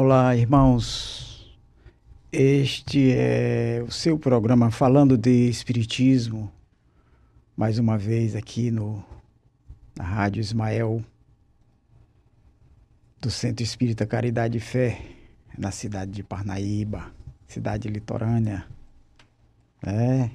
Olá, 0.00 0.36
irmãos. 0.36 1.58
Este 2.30 3.10
é 3.10 3.82
o 3.84 3.90
seu 3.90 4.16
programa 4.16 4.70
falando 4.70 5.18
de 5.18 5.48
Espiritismo, 5.48 6.52
mais 7.56 7.80
uma 7.80 7.98
vez 7.98 8.36
aqui 8.36 8.70
no, 8.70 9.04
na 9.96 10.04
Rádio 10.04 10.38
Ismael, 10.38 11.02
do 13.20 13.28
Centro 13.28 13.64
Espírita 13.64 14.06
Caridade 14.06 14.58
e 14.58 14.60
Fé, 14.60 15.02
na 15.58 15.72
cidade 15.72 16.12
de 16.12 16.22
Parnaíba, 16.22 17.12
cidade 17.48 17.88
litorânea. 17.88 18.66
É. 19.84 20.30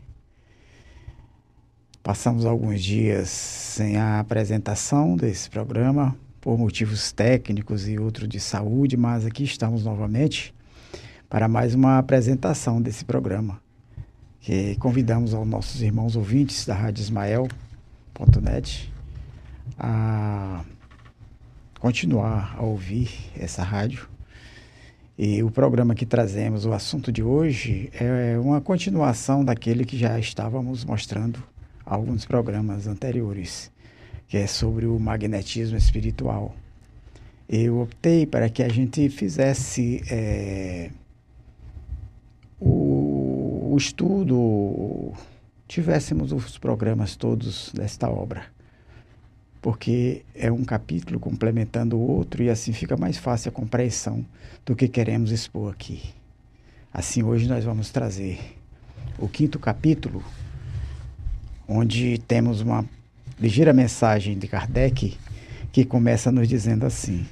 Passamos 2.03 2.45
alguns 2.45 2.83
dias 2.83 3.29
sem 3.29 3.95
a 3.95 4.19
apresentação 4.19 5.15
desse 5.15 5.49
programa, 5.49 6.13
por 6.43 6.57
motivos 6.57 7.13
técnicos 7.13 7.87
e 7.87 7.97
outros 7.97 8.27
de 8.27 8.37
saúde, 8.37 8.97
mas 8.97 9.25
aqui 9.25 9.45
estamos 9.45 9.85
novamente 9.85 10.53
para 11.29 11.47
mais 11.47 11.73
uma 11.73 11.97
apresentação 11.97 12.81
desse 12.81 13.05
programa. 13.05 13.61
Que 14.41 14.75
convidamos 14.75 15.33
aos 15.33 15.47
nossos 15.47 15.81
irmãos 15.81 16.17
ouvintes 16.17 16.65
da 16.65 16.75
Rádio 16.75 17.01
Ismael.net 17.01 18.91
a 19.79 20.65
continuar 21.79 22.55
a 22.57 22.61
ouvir 22.61 23.09
essa 23.39 23.63
rádio. 23.63 24.09
E 25.17 25.41
o 25.43 25.49
programa 25.49 25.95
que 25.95 26.05
trazemos, 26.05 26.65
o 26.65 26.73
assunto 26.73 27.09
de 27.09 27.23
hoje, 27.23 27.89
é 27.93 28.37
uma 28.37 28.59
continuação 28.59 29.45
daquele 29.45 29.85
que 29.85 29.97
já 29.97 30.19
estávamos 30.19 30.83
mostrando 30.83 31.41
alguns 31.85 32.25
programas 32.25 32.85
anteriores 32.85 33.71
que 34.33 34.37
é 34.37 34.47
sobre 34.47 34.87
o 34.87 34.99
magnetismo 34.99 35.77
espiritual. 35.77 36.55
Eu 37.47 37.81
optei 37.81 38.25
para 38.25 38.49
que 38.49 38.63
a 38.63 38.67
gente 38.67 39.07
fizesse 39.07 40.01
é, 40.09 40.89
o, 42.59 43.69
o 43.71 43.77
estudo, 43.77 45.13
tivéssemos 45.67 46.31
os 46.31 46.57
programas 46.57 47.15
todos 47.15 47.71
desta 47.75 48.09
obra, 48.09 48.45
porque 49.61 50.25
é 50.33 50.51
um 50.51 50.65
capítulo 50.65 51.19
complementando 51.19 51.95
o 51.95 52.01
outro 52.01 52.41
e 52.41 52.49
assim 52.49 52.73
fica 52.73 52.97
mais 52.97 53.19
fácil 53.19 53.49
a 53.49 53.51
compreensão 53.51 54.25
do 54.65 54.75
que 54.75 54.87
queremos 54.87 55.29
expor 55.29 55.71
aqui. 55.71 56.01
Assim, 56.91 57.21
hoje 57.21 57.47
nós 57.47 57.63
vamos 57.63 57.91
trazer 57.91 58.39
o 59.19 59.27
quinto 59.27 59.59
capítulo, 59.59 60.23
onde 61.67 62.17
temos 62.17 62.61
uma 62.61 62.83
ligeira 63.39 63.73
mensagem 63.73 64.37
de 64.37 64.47
Kardec 64.47 65.17
que 65.71 65.83
começa 65.83 66.31
nos 66.31 66.47
dizendo 66.47 66.85
assim: 66.85 67.25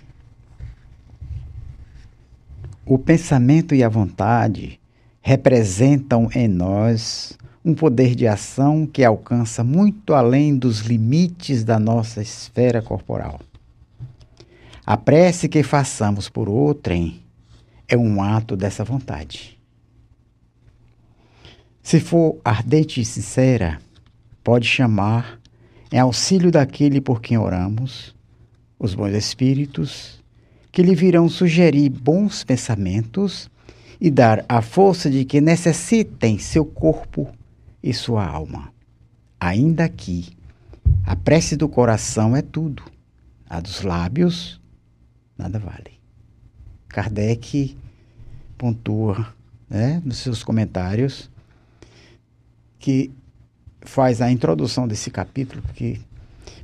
O 2.85 2.97
pensamento 2.97 3.75
e 3.75 3.83
a 3.83 3.89
vontade 3.89 4.79
representam 5.22 6.29
em 6.33 6.47
nós 6.47 7.38
um 7.63 7.75
poder 7.75 8.16
de 8.16 8.27
ação 8.27 8.88
que 8.88 9.03
alcança 9.03 9.63
muito 9.63 10.13
além 10.13 10.57
dos 10.57 10.79
limites 10.79 11.63
da 11.63 11.79
nossa 11.79 12.22
esfera 12.22 12.81
corporal. 12.81 13.39
A 14.83 14.97
prece 14.97 15.47
que 15.47 15.61
façamos 15.61 16.27
por 16.27 16.49
outrem 16.49 17.22
é 17.88 17.95
um 17.95 18.22
ato 18.23 18.55
dessa 18.55 18.83
vontade. 18.83 19.59
Se 21.83 21.99
for 21.99 22.39
ardente 22.44 23.02
e 23.02 23.05
sincera, 23.05 23.79
pode 24.44 24.67
chamar 24.67 25.41
em 25.92 26.00
auxílio 26.00 26.52
daquele 26.52 27.02
por 27.02 27.22
quem 27.22 27.38
oramos, 27.38 28.16
os 28.80 28.95
bons 28.95 29.14
espíritos, 29.14 30.23
que 30.72 30.81
lhe 30.81 30.95
virão 30.95 31.28
sugerir 31.28 31.89
bons 31.89 32.44
pensamentos 32.44 33.50
e 34.00 34.09
dar 34.09 34.45
a 34.47 34.62
força 34.62 35.09
de 35.09 35.25
que 35.25 35.42
necessitem 35.42 36.39
seu 36.39 36.66
corpo 36.66 37.30
e 37.84 37.94
sua 37.94 38.25
alma. 38.25 38.73
Ainda 39.39 39.84
aqui, 39.84 40.29
a 41.06 41.16
prece 41.16 41.56
do 41.56 41.68
coração 41.68 42.35
é 42.35 42.41
tudo, 42.41 42.84
a 43.50 43.59
dos 43.59 43.81
lábios 43.81 44.62
nada 45.41 45.59
vale. 45.59 46.00
Kardec 46.88 47.75
pontua 48.58 49.34
né, 49.69 50.02
nos 50.06 50.18
seus 50.18 50.44
comentários 50.44 51.29
que 52.78 53.12
faz 53.81 54.22
a 54.22 54.31
introdução 54.31 54.88
desse 54.88 55.09
capítulo, 55.09 55.62
que 55.74 56.00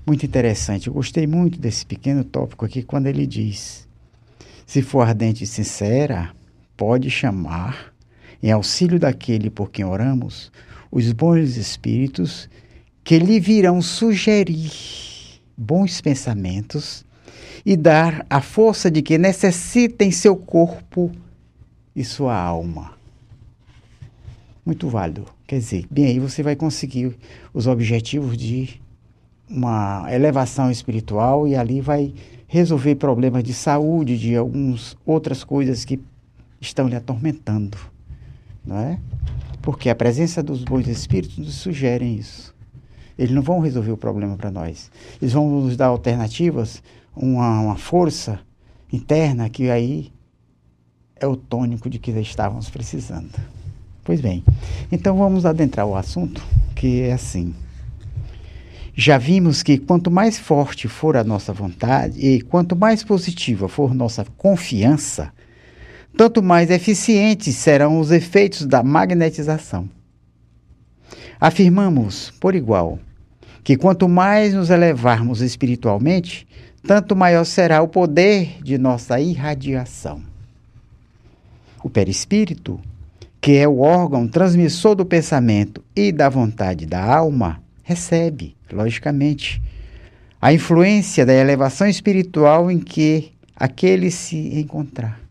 muito 0.06 0.26
interessante. 0.26 0.88
Eu 0.88 0.94
gostei 0.94 1.28
muito 1.28 1.60
desse 1.60 1.86
pequeno 1.86 2.24
tópico 2.24 2.66
aqui 2.66 2.82
quando 2.82 3.08
ele 3.08 3.28
diz: 3.28 3.88
Se 4.66 4.82
for 4.82 5.02
ardente 5.02 5.44
e 5.44 5.48
sincera, 5.48 6.32
pode 6.76 7.10
chamar, 7.10 7.94
em 8.42 8.52
auxílio 8.52 9.00
daquele 9.00 9.50
por 9.50 9.72
quem 9.72 9.84
oramos, 9.84 10.52
os 10.92 11.12
bons 11.12 11.58
espíritos 11.58 12.50
que 13.04 13.20
lhe 13.20 13.40
virão 13.40 13.82
sugerir 13.82 14.72
bons 15.58 16.02
pensamentos 16.02 17.06
e 17.66 17.76
dar 17.76 18.26
a 18.30 18.42
força 18.42 18.90
de 18.92 19.02
que 19.02 19.18
necessita 19.18 20.04
em 20.04 20.12
seu 20.12 20.36
corpo 20.36 21.12
e 21.96 22.06
sua 22.06 22.36
alma. 22.36 22.97
Muito 24.68 24.90
válido. 24.90 25.24
Quer 25.48 25.60
dizer, 25.60 25.88
bem 25.90 26.08
aí 26.08 26.20
você 26.20 26.44
vai 26.44 26.54
conseguir 26.54 27.18
os 27.54 27.68
objetivos 27.68 28.36
de 28.36 28.82
uma 29.50 30.06
elevação 30.14 30.70
espiritual 30.70 31.48
e 31.48 31.56
ali 31.56 31.80
vai 31.80 32.14
resolver 32.50 32.96
problemas 32.96 33.46
de 33.46 33.54
saúde, 33.54 34.18
de 34.18 34.36
algumas 34.36 34.98
outras 35.06 35.42
coisas 35.42 35.86
que 35.86 36.02
estão 36.60 36.86
lhe 36.90 36.98
atormentando, 36.98 37.78
não 38.66 38.78
é? 38.78 39.00
Porque 39.62 39.90
a 39.90 39.96
presença 39.96 40.44
dos 40.44 40.66
bons 40.66 40.86
espíritos 40.90 41.38
nos 41.38 41.56
sugerem 41.56 42.18
isso. 42.18 42.54
Eles 43.18 43.34
não 43.34 43.42
vão 43.42 43.62
resolver 43.62 43.94
o 43.94 43.98
problema 43.98 44.36
para 44.36 44.52
nós. 44.52 44.92
Eles 45.22 45.32
vão 45.32 45.50
nos 45.62 45.78
dar 45.78 45.86
alternativas, 45.86 46.84
uma, 47.16 47.62
uma 47.62 47.78
força 47.78 48.38
interna 48.92 49.50
que 49.50 49.70
aí 49.70 50.12
é 51.16 51.26
o 51.26 51.38
tônico 51.38 51.90
de 51.90 52.00
que 52.00 52.12
estávamos 52.12 52.70
precisando. 52.70 53.32
Pois 54.08 54.22
bem, 54.22 54.42
então 54.90 55.18
vamos 55.18 55.46
adentrar 55.46 55.86
o 55.86 55.94
assunto, 55.94 56.42
que 56.74 57.02
é 57.02 57.12
assim. 57.12 57.54
Já 58.96 59.18
vimos 59.18 59.62
que 59.62 59.78
quanto 59.78 60.10
mais 60.10 60.40
forte 60.40 60.88
for 60.88 61.18
a 61.18 61.26
nossa 61.26 61.52
vontade 61.52 62.18
e 62.18 62.40
quanto 62.40 62.74
mais 62.74 63.04
positiva 63.04 63.68
for 63.68 63.94
nossa 63.94 64.26
confiança, 64.38 65.34
tanto 66.16 66.42
mais 66.42 66.70
eficientes 66.70 67.58
serão 67.58 68.00
os 68.00 68.10
efeitos 68.10 68.66
da 68.66 68.82
magnetização. 68.82 69.90
Afirmamos, 71.38 72.32
por 72.40 72.56
igual, 72.56 73.00
que 73.62 73.76
quanto 73.76 74.08
mais 74.08 74.54
nos 74.54 74.70
elevarmos 74.70 75.42
espiritualmente, 75.42 76.48
tanto 76.82 77.14
maior 77.14 77.44
será 77.44 77.82
o 77.82 77.90
poder 77.90 78.64
de 78.64 78.78
nossa 78.78 79.20
irradiação. 79.20 80.22
O 81.84 81.90
perispírito 81.90 82.80
que 83.48 83.56
é 83.56 83.66
o 83.66 83.80
órgão 83.80 84.28
transmissor 84.28 84.94
do 84.94 85.06
pensamento 85.06 85.82
e 85.96 86.12
da 86.12 86.28
vontade 86.28 86.86
da 86.86 87.02
alma, 87.02 87.64
recebe, 87.82 88.58
logicamente, 88.70 89.62
a 90.42 90.52
influência 90.52 91.26
da 91.26 91.34
elevação 91.34 91.88
espiritual 91.88 92.70
em 92.70 92.78
que 92.78 93.32
aquele 93.56 94.12
se 94.12 94.36
encontrar. 94.60 95.22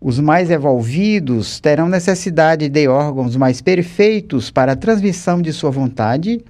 Os 0.00 0.20
mais 0.20 0.48
evolvidos 0.48 1.58
terão 1.58 1.88
necessidade 1.88 2.68
de 2.68 2.86
órgãos 2.86 3.34
mais 3.34 3.60
perfeitos 3.60 4.48
para 4.48 4.74
a 4.74 4.76
transmissão 4.76 5.42
de 5.42 5.52
sua 5.52 5.72
vontade 5.72 6.44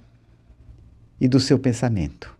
e 1.18 1.26
do 1.26 1.40
seu 1.40 1.58
pensamento. 1.58 2.37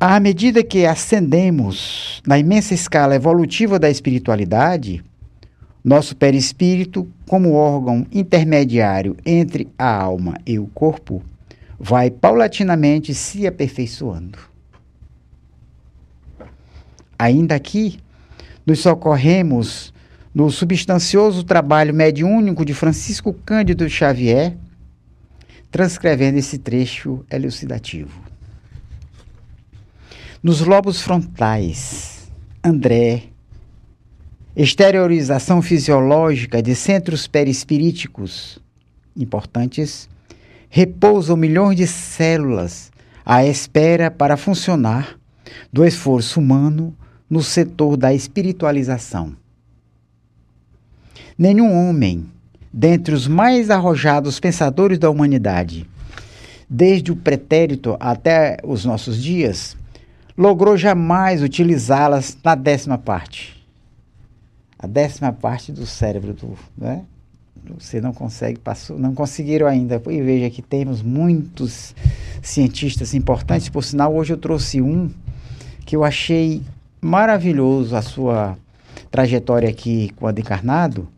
À 0.00 0.20
medida 0.20 0.62
que 0.62 0.86
ascendemos 0.86 2.22
na 2.24 2.38
imensa 2.38 2.72
escala 2.72 3.16
evolutiva 3.16 3.80
da 3.80 3.90
espiritualidade, 3.90 5.02
nosso 5.82 6.14
perispírito, 6.14 7.08
como 7.26 7.54
órgão 7.54 8.06
intermediário 8.12 9.16
entre 9.26 9.66
a 9.76 9.92
alma 9.92 10.38
e 10.46 10.56
o 10.56 10.68
corpo, 10.68 11.20
vai 11.76 12.12
paulatinamente 12.12 13.12
se 13.12 13.44
aperfeiçoando. 13.44 14.38
Ainda 17.18 17.56
aqui, 17.56 17.98
nos 18.64 18.78
socorremos 18.78 19.92
no 20.32 20.48
substancioso 20.48 21.42
trabalho 21.42 21.92
mediúnico 21.92 22.64
de 22.64 22.72
Francisco 22.72 23.32
Cândido 23.32 23.88
Xavier, 23.88 24.56
transcrevendo 25.72 26.38
esse 26.38 26.56
trecho 26.56 27.24
elucidativo. 27.28 28.27
Nos 30.40 30.60
lobos 30.60 31.02
frontais, 31.02 32.30
André, 32.62 33.24
exteriorização 34.54 35.60
fisiológica 35.60 36.62
de 36.62 36.76
centros 36.76 37.26
perispiríticos 37.26 38.60
importantes, 39.16 40.08
repousam 40.70 41.36
milhões 41.36 41.76
de 41.76 41.88
células 41.88 42.92
à 43.26 43.44
espera 43.44 44.12
para 44.12 44.36
funcionar 44.36 45.18
do 45.72 45.84
esforço 45.84 46.38
humano 46.38 46.94
no 47.28 47.42
setor 47.42 47.96
da 47.96 48.14
espiritualização. 48.14 49.34
Nenhum 51.36 51.72
homem, 51.72 52.26
dentre 52.72 53.12
os 53.12 53.26
mais 53.26 53.70
arrojados 53.70 54.38
pensadores 54.38 55.00
da 55.00 55.10
humanidade, 55.10 55.84
desde 56.70 57.10
o 57.10 57.16
pretérito 57.16 57.96
até 57.98 58.58
os 58.62 58.84
nossos 58.84 59.20
dias, 59.20 59.76
logrou 60.38 60.76
jamais 60.76 61.42
utilizá-las 61.42 62.38
na 62.44 62.54
décima 62.54 62.96
parte. 62.96 63.60
A 64.78 64.86
décima 64.86 65.32
parte 65.32 65.72
do 65.72 65.84
cérebro 65.84 66.32
do, 66.32 66.56
né? 66.76 67.04
Você 67.76 68.00
não 68.00 68.12
consegue, 68.12 68.60
passou, 68.60 68.96
não 68.96 69.12
conseguiram 69.12 69.66
ainda. 69.66 70.00
E 70.08 70.22
veja 70.22 70.48
que 70.48 70.62
temos 70.62 71.02
muitos 71.02 71.92
cientistas 72.40 73.14
importantes. 73.14 73.68
Por 73.68 73.82
sinal, 73.82 74.14
hoje 74.14 74.32
eu 74.32 74.36
trouxe 74.36 74.80
um 74.80 75.10
que 75.84 75.96
eu 75.96 76.04
achei 76.04 76.62
maravilhoso 77.00 77.96
a 77.96 78.00
sua 78.00 78.56
trajetória 79.10 79.68
aqui 79.68 80.12
quando 80.14 80.38
encarnado. 80.38 81.08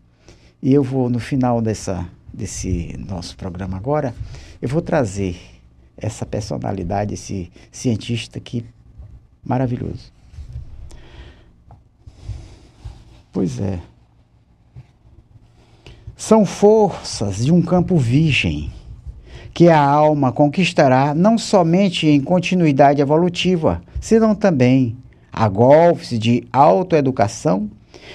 E 0.62 0.73
eu 0.73 0.82
vou, 0.82 1.11
no 1.11 1.19
final 1.19 1.61
dessa, 1.61 2.08
desse 2.32 2.96
nosso 3.06 3.37
programa 3.37 3.76
agora, 3.76 4.14
eu 4.62 4.69
vou 4.69 4.81
trazer 4.81 5.37
essa 5.94 6.25
personalidade, 6.25 7.12
esse 7.12 7.52
cientista 7.70 8.38
aqui 8.38 8.64
maravilhoso. 9.44 10.12
Pois 13.32 13.60
é. 13.60 13.78
São 16.16 16.44
forças 16.44 17.44
de 17.44 17.52
um 17.52 17.62
campo 17.62 17.96
virgem 17.96 18.72
que 19.54 19.69
a 19.69 19.81
alma 19.81 20.32
conquistará 20.32 21.14
não 21.14 21.38
somente 21.38 22.06
em 22.06 22.20
continuidade 22.20 23.00
evolutiva, 23.00 23.82
senão 24.00 24.34
também 24.34 24.96
a 25.32 25.48
golpes 25.48 26.19
de 26.19 26.46
autoeducação, 26.52 27.70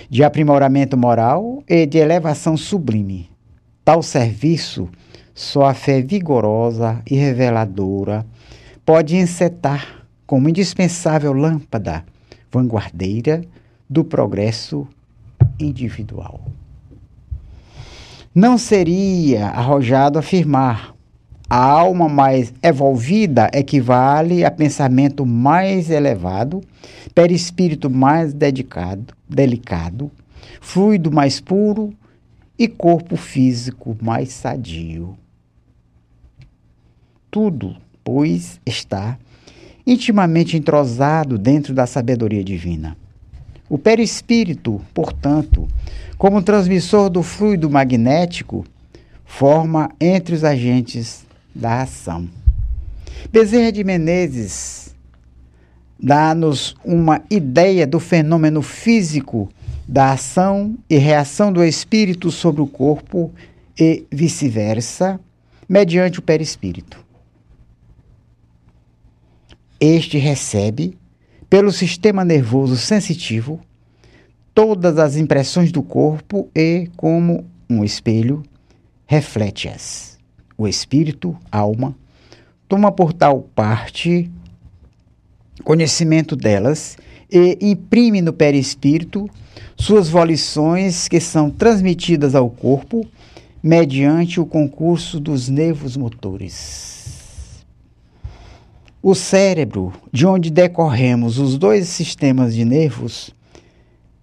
de 0.09 0.23
aprimoramento 0.23 0.97
moral 0.97 1.63
e 1.67 1.85
de 1.85 1.97
elevação 1.97 2.55
sublime. 2.55 3.29
Tal 3.83 4.01
serviço, 4.01 4.89
só 5.33 5.65
a 5.65 5.73
fé 5.73 6.01
vigorosa 6.01 7.01
e 7.09 7.15
reveladora 7.15 8.25
pode 8.85 9.15
encetar 9.15 10.04
como 10.25 10.49
indispensável 10.49 11.33
lâmpada 11.33 12.03
vanguardeira 12.51 13.43
do 13.89 14.03
progresso 14.03 14.87
individual. 15.59 16.41
Não 18.33 18.57
seria 18.57 19.47
arrojado 19.47 20.19
afirmar 20.19 20.93
a 21.49 21.57
alma 21.57 22.09
mais 22.09 22.53
evolvida 22.61 23.49
equivale 23.53 24.43
a 24.43 24.49
pensamento 24.49 25.25
mais 25.25 25.89
elevado, 25.89 26.61
perispírito 27.13 27.89
mais 27.89 28.33
dedicado, 28.33 29.13
delicado, 29.29 30.11
fluido 30.59 31.11
mais 31.11 31.39
puro 31.39 31.93
e 32.57 32.67
corpo 32.67 33.15
físico 33.15 33.95
mais 34.01 34.33
sadio. 34.33 35.15
Tudo, 37.29 37.75
pois, 38.03 38.59
está 38.65 39.17
intimamente 39.85 40.57
entrosado 40.57 41.37
dentro 41.37 41.73
da 41.73 41.85
sabedoria 41.85 42.43
divina. 42.43 42.97
O 43.69 43.77
perispírito, 43.77 44.81
portanto, 44.93 45.67
como 46.17 46.41
transmissor 46.41 47.09
do 47.09 47.21
fluido 47.23 47.69
magnético, 47.69 48.65
forma 49.25 49.89
entre 49.99 50.35
os 50.35 50.43
agentes 50.43 51.25
da 51.53 51.81
ação. 51.81 52.29
Bezerra 53.31 53.71
de 53.71 53.83
Menezes 53.83 54.95
dá-nos 55.99 56.75
uma 56.83 57.21
ideia 57.29 57.87
do 57.87 57.99
fenômeno 57.99 58.61
físico 58.61 59.49
da 59.87 60.11
ação 60.11 60.75
e 60.89 60.97
reação 60.97 61.51
do 61.51 61.63
espírito 61.63 62.31
sobre 62.31 62.61
o 62.61 62.67
corpo 62.67 63.31
e 63.79 64.05
vice-versa, 64.11 65.19
mediante 65.67 66.19
o 66.19 66.21
perispírito. 66.21 67.04
Este 69.87 70.17
recebe, 70.17 70.97
pelo 71.47 71.71
sistema 71.71 72.25
nervoso 72.25 72.75
sensitivo, 72.75 73.59
todas 74.51 74.97
as 74.97 75.15
impressões 75.15 75.71
do 75.71 75.83
corpo 75.83 76.49
e, 76.55 76.89
como 76.97 77.45
um 77.69 77.83
espelho, 77.83 78.41
reflete-as 79.05 80.17
o 80.57 80.67
espírito, 80.67 81.37
alma, 81.51 81.95
toma 82.67 82.91
por 82.91 83.13
tal 83.13 83.43
parte 83.53 84.31
conhecimento 85.63 86.35
delas 86.35 86.97
e 87.31 87.55
imprime 87.61 88.23
no 88.23 88.33
perispírito 88.33 89.29
suas 89.77 90.09
volições 90.09 91.07
que 91.07 91.19
são 91.19 91.51
transmitidas 91.51 92.33
ao 92.33 92.49
corpo 92.49 93.05
mediante 93.61 94.39
o 94.39 94.47
concurso 94.47 95.19
dos 95.19 95.47
nervos 95.47 95.95
motores. 95.95 96.94
O 99.07 99.13
cérebro, 99.13 99.93
de 100.11 100.25
onde 100.25 100.49
decorremos 100.49 101.37
os 101.37 101.59
dois 101.59 101.87
sistemas 101.89 102.55
de 102.55 102.65
nervos, 102.65 103.29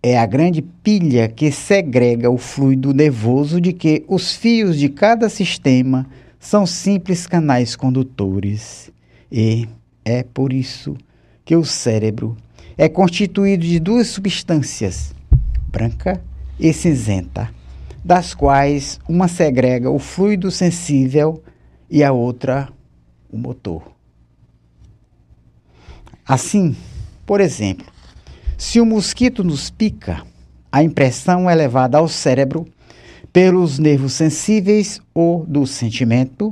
é 0.02 0.18
a 0.18 0.26
grande 0.26 0.60
pilha 0.60 1.28
que 1.28 1.52
segrega 1.52 2.28
o 2.28 2.36
fluido 2.36 2.92
nervoso 2.92 3.60
de 3.60 3.72
que 3.72 4.04
os 4.08 4.34
fios 4.34 4.76
de 4.76 4.88
cada 4.88 5.28
sistema 5.28 6.04
são 6.40 6.66
simples 6.66 7.28
canais 7.28 7.76
condutores 7.76 8.90
e 9.30 9.68
é 10.04 10.24
por 10.24 10.52
isso 10.52 10.96
que 11.44 11.54
o 11.54 11.64
cérebro 11.64 12.36
é 12.76 12.88
constituído 12.88 13.64
de 13.64 13.78
duas 13.78 14.08
substâncias, 14.08 15.14
branca 15.68 16.20
e 16.58 16.72
cinzenta, 16.72 17.48
das 18.04 18.34
quais 18.34 18.98
uma 19.08 19.28
segrega 19.28 19.88
o 19.88 20.00
fluido 20.00 20.50
sensível 20.50 21.40
e 21.88 22.02
a 22.02 22.10
outra 22.10 22.68
o 23.30 23.38
motor. 23.38 23.91
Assim, 26.32 26.74
por 27.26 27.42
exemplo, 27.42 27.84
se 28.56 28.80
o 28.80 28.86
mosquito 28.86 29.44
nos 29.44 29.68
pica, 29.68 30.22
a 30.72 30.82
impressão 30.82 31.50
é 31.50 31.54
levada 31.54 31.98
ao 31.98 32.08
cérebro 32.08 32.66
pelos 33.30 33.78
nervos 33.78 34.14
sensíveis 34.14 34.98
ou 35.12 35.44
do 35.44 35.66
sentimento, 35.66 36.50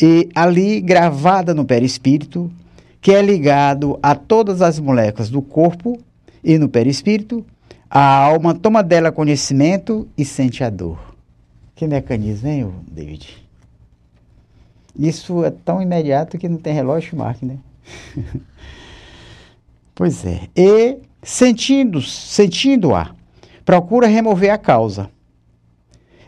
e 0.00 0.28
ali 0.32 0.80
gravada 0.80 1.52
no 1.52 1.64
perispírito, 1.64 2.52
que 3.00 3.10
é 3.10 3.20
ligado 3.20 3.98
a 4.00 4.14
todas 4.14 4.62
as 4.62 4.78
moléculas 4.78 5.28
do 5.28 5.42
corpo 5.42 5.98
e 6.44 6.56
no 6.56 6.68
perispírito, 6.68 7.44
a 7.90 8.14
alma 8.14 8.54
toma 8.54 8.80
dela 8.80 9.10
conhecimento 9.10 10.06
e 10.16 10.24
sente 10.24 10.62
a 10.62 10.70
dor. 10.70 11.16
Que 11.74 11.84
mecanismo, 11.84 12.48
hein, 12.48 12.72
David? 12.86 13.44
Isso 14.96 15.44
é 15.44 15.50
tão 15.50 15.82
imediato 15.82 16.38
que 16.38 16.48
não 16.48 16.58
tem 16.58 16.72
relógio 16.72 17.10
que 17.10 17.16
marque, 17.16 17.44
né? 17.44 17.58
pois 20.00 20.24
é. 20.24 20.48
E 20.56 20.96
sentindo, 21.22 22.00
sentindo-a, 22.00 23.10
procura 23.66 24.06
remover 24.06 24.50
a 24.50 24.56
causa 24.56 25.10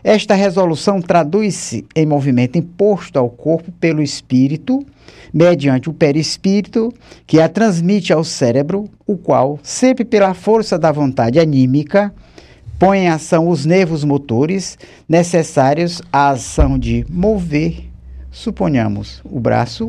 esta 0.05 0.35
resolução 0.35 1.01
traduz-se 1.01 1.87
em 1.95 2.05
movimento 2.05 2.59
imposto 2.59 3.21
ao 3.21 3.31
corpo 3.31 3.71
pelo 3.71 4.03
espírito, 4.03 4.85
mediante 5.33 5.89
o 5.89 5.93
perispírito, 5.93 6.93
que 7.25 7.41
a 7.41 7.49
transmite 7.49 8.13
ao 8.13 8.25
cérebro, 8.25 8.91
o 9.07 9.17
qual, 9.17 9.61
sempre 9.63 10.05
pela 10.05 10.35
força 10.35 10.77
da 10.77 10.91
vontade 10.91 11.39
anímica, 11.39 12.13
põe 12.81 13.01
em 13.01 13.09
ação 13.09 13.49
os 13.49 13.65
nervos 13.65 14.03
motores 14.03 14.77
necessários 15.09 16.03
à 16.13 16.31
ação 16.31 16.77
de 16.77 17.07
mover, 17.09 17.89
suponhamos, 18.29 19.23
o 19.25 19.39
braço, 19.39 19.89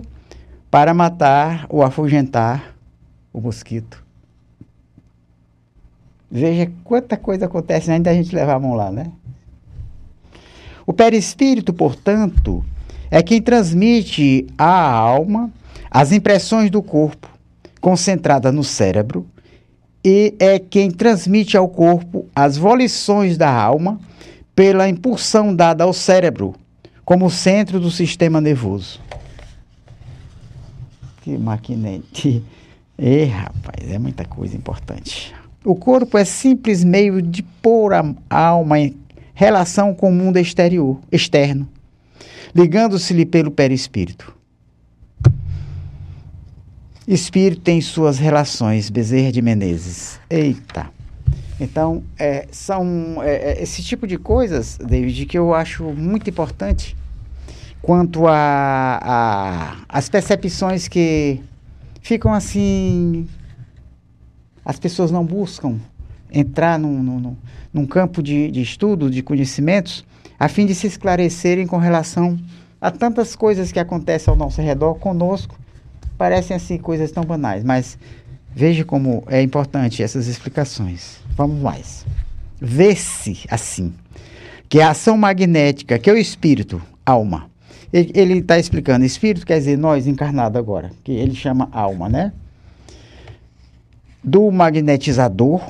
para 0.70 0.94
matar 0.94 1.66
ou 1.70 1.82
afugentar 1.82 2.73
o 3.34 3.42
mosquito. 3.42 4.04
Veja 6.32 6.72
quanta 6.84 7.18
coisa 7.18 7.46
acontece 7.46 7.92
antes 7.92 8.04
da 8.04 8.14
gente 8.14 8.34
levar 8.34 8.54
a 8.54 8.60
mão 8.60 8.76
lá, 8.76 8.92
né? 8.92 9.12
O 10.86 10.94
perispírito, 10.94 11.74
portanto, 11.74 12.64
é 13.10 13.22
quem 13.22 13.42
transmite 13.42 14.48
à 14.58 14.92
alma 14.92 15.52
as 15.90 16.12
impressões 16.12 16.72
do 16.72 16.82
corpo, 16.82 17.30
concentrada 17.80 18.52
no 18.52 18.64
cérebro, 18.64 19.28
e 20.04 20.34
é 20.40 20.58
quem 20.58 20.90
transmite 20.90 21.56
ao 21.56 21.70
corpo 21.70 22.28
as 22.36 22.58
volições 22.58 23.38
da 23.38 23.52
alma 23.54 24.00
pela 24.56 24.90
impulsão 24.90 25.56
dada 25.56 25.84
ao 25.84 25.94
cérebro, 25.94 26.56
como 27.06 27.30
centro 27.30 27.80
do 27.80 27.92
sistema 27.92 28.42
nervoso. 28.42 29.00
Que 31.22 31.38
maquinete. 31.38 32.44
Ei, 32.98 33.26
rapaz, 33.26 33.92
é 33.92 33.98
muita 33.98 34.24
coisa 34.24 34.56
importante. 34.56 35.34
O 35.66 35.76
corpo 35.76 36.18
é 36.18 36.26
simples 36.26 36.84
meio 36.84 37.22
de 37.22 37.42
pôr 37.42 37.94
a 37.94 38.04
alma 38.30 38.80
em 38.80 38.96
relação 39.34 39.94
com 39.94 40.10
o 40.10 40.14
mundo 40.14 40.38
exterior, 40.38 41.00
externo, 41.12 41.68
ligando-se-lhe 42.54 43.26
pelo 43.26 43.50
perispírito. 43.50 44.36
Espírito 47.08 47.62
tem 47.62 47.82
suas 47.82 48.18
relações, 48.18 48.90
Bezerra 48.90 49.32
de 49.32 49.42
Menezes. 49.42 50.20
Eita. 50.30 50.90
Então, 51.60 52.04
é, 52.18 52.48
são 52.52 53.22
é, 53.22 53.52
é, 53.52 53.64
esse 53.64 53.84
tipo 53.84 54.08
de 54.08 54.18
coisas, 54.18 54.78
David, 54.78 55.26
que 55.26 55.38
eu 55.38 55.54
acho 55.54 55.84
muito 55.84 56.30
importante 56.30 56.96
quanto 57.82 58.24
as 59.90 60.08
percepções 60.10 60.88
que 60.88 61.42
ficam 62.04 62.32
assim. 62.34 63.28
As 64.64 64.78
pessoas 64.78 65.10
não 65.10 65.26
buscam 65.26 65.80
entrar 66.32 66.78
num, 66.78 67.02
num, 67.02 67.36
num 67.74 67.86
campo 67.86 68.22
de, 68.22 68.52
de 68.52 68.62
estudo, 68.62 69.10
de 69.10 69.22
conhecimentos, 69.24 70.06
a 70.40 70.48
fim 70.48 70.66
de 70.66 70.76
se 70.76 70.88
esclarecerem 70.88 71.66
com 71.66 71.78
relação 71.78 72.40
a 72.80 72.92
tantas 72.92 73.36
coisas 73.36 73.72
que 73.72 73.80
acontecem 73.80 74.32
ao 74.32 74.38
nosso 74.38 74.62
redor 74.62 74.96
conosco. 74.96 75.58
Parecem 76.18 76.56
assim 76.56 76.78
coisas 76.78 77.12
tão 77.12 77.24
banais, 77.24 77.64
mas 77.64 77.98
veja 78.54 78.86
como 78.86 79.24
é 79.28 79.42
importante 79.42 80.04
essas 80.04 80.28
explicações. 80.28 81.20
Vamos 81.36 81.62
mais. 81.62 82.06
Vê-se 82.62 83.46
assim 83.50 83.94
que 84.70 84.80
a 84.82 84.92
ação 84.92 85.18
magnética, 85.18 86.00
que 86.00 86.10
é 86.10 86.14
o 86.14 86.18
espírito, 86.18 86.82
alma, 87.06 87.50
ele 87.94 88.40
está 88.40 88.58
explicando, 88.58 89.06
espírito 89.06 89.46
quer 89.46 89.60
dizer 89.60 89.78
nós 89.78 90.08
encarnado 90.08 90.58
agora, 90.58 90.90
que 91.04 91.12
ele 91.12 91.36
chama 91.36 91.70
alma, 91.72 92.10
né? 92.10 92.34
Do 94.24 94.50
magnetizador, 94.50 95.62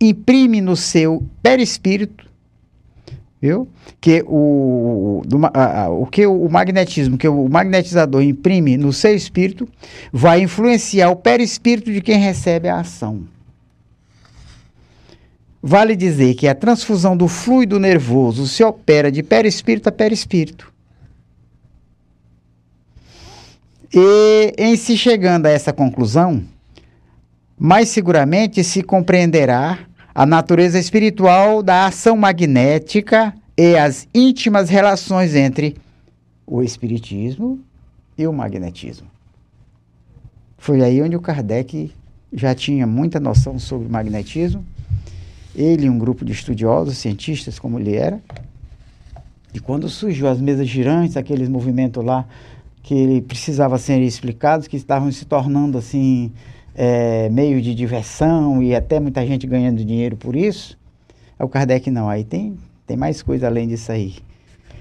imprime 0.00 0.60
no 0.60 0.74
seu 0.74 1.22
perispírito, 1.40 2.26
viu? 3.40 3.68
Que 4.00 4.24
o, 4.26 5.22
do, 5.24 5.38
a, 5.46 5.82
a, 5.84 5.90
o 5.90 6.04
que 6.06 6.26
o 6.26 6.48
magnetismo, 6.48 7.16
que 7.16 7.28
o 7.28 7.48
magnetizador 7.48 8.22
imprime 8.22 8.76
no 8.76 8.92
seu 8.92 9.14
espírito, 9.14 9.68
vai 10.12 10.42
influenciar 10.42 11.10
o 11.10 11.16
perispírito 11.16 11.92
de 11.92 12.00
quem 12.00 12.18
recebe 12.18 12.68
a 12.68 12.80
ação. 12.80 13.22
Vale 15.62 15.94
dizer 15.94 16.34
que 16.34 16.48
a 16.48 16.54
transfusão 16.56 17.16
do 17.16 17.28
fluido 17.28 17.78
nervoso 17.78 18.48
se 18.48 18.64
opera 18.64 19.12
de 19.12 19.22
perispírito 19.22 19.88
a 19.88 19.92
perispírito. 19.92 20.72
E 23.92 24.52
em 24.58 24.76
se 24.76 24.96
chegando 24.96 25.46
a 25.46 25.50
essa 25.50 25.72
conclusão, 25.72 26.44
mais 27.58 27.88
seguramente 27.88 28.62
se 28.62 28.82
compreenderá 28.82 29.78
a 30.14 30.26
natureza 30.26 30.78
espiritual 30.78 31.62
da 31.62 31.86
ação 31.86 32.16
magnética 32.16 33.34
e 33.56 33.76
as 33.76 34.06
íntimas 34.14 34.68
relações 34.68 35.34
entre 35.34 35.76
o 36.46 36.62
espiritismo 36.62 37.60
e 38.16 38.26
o 38.26 38.32
magnetismo. 38.32 39.06
Foi 40.58 40.82
aí 40.82 41.00
onde 41.00 41.16
o 41.16 41.20
Kardec 41.20 41.92
já 42.32 42.54
tinha 42.54 42.86
muita 42.86 43.18
noção 43.18 43.58
sobre 43.58 43.88
magnetismo. 43.88 44.64
Ele 45.54 45.86
e 45.86 45.90
um 45.90 45.98
grupo 45.98 46.24
de 46.24 46.32
estudiosos, 46.32 46.98
cientistas 46.98 47.58
como 47.58 47.78
ele 47.78 47.96
era. 47.96 48.20
E 49.54 49.60
quando 49.60 49.88
surgiu 49.88 50.28
as 50.28 50.40
mesas 50.40 50.68
girantes, 50.68 51.16
aqueles 51.16 51.48
movimentos 51.48 52.04
lá 52.04 52.26
que 52.88 52.94
ele 52.94 53.20
precisava 53.20 53.76
ser 53.76 54.00
explicados, 54.00 54.66
que 54.66 54.74
estavam 54.74 55.12
se 55.12 55.26
tornando 55.26 55.76
assim 55.76 56.32
é, 56.74 57.28
meio 57.28 57.60
de 57.60 57.74
diversão 57.74 58.62
e 58.62 58.74
até 58.74 58.98
muita 58.98 59.26
gente 59.26 59.46
ganhando 59.46 59.84
dinheiro 59.84 60.16
por 60.16 60.34
isso. 60.34 60.78
O 61.38 61.46
Kardec 61.46 61.90
não, 61.90 62.08
aí 62.08 62.24
tem, 62.24 62.56
tem 62.86 62.96
mais 62.96 63.20
coisa 63.20 63.46
além 63.46 63.68
disso 63.68 63.92
aí. 63.92 64.14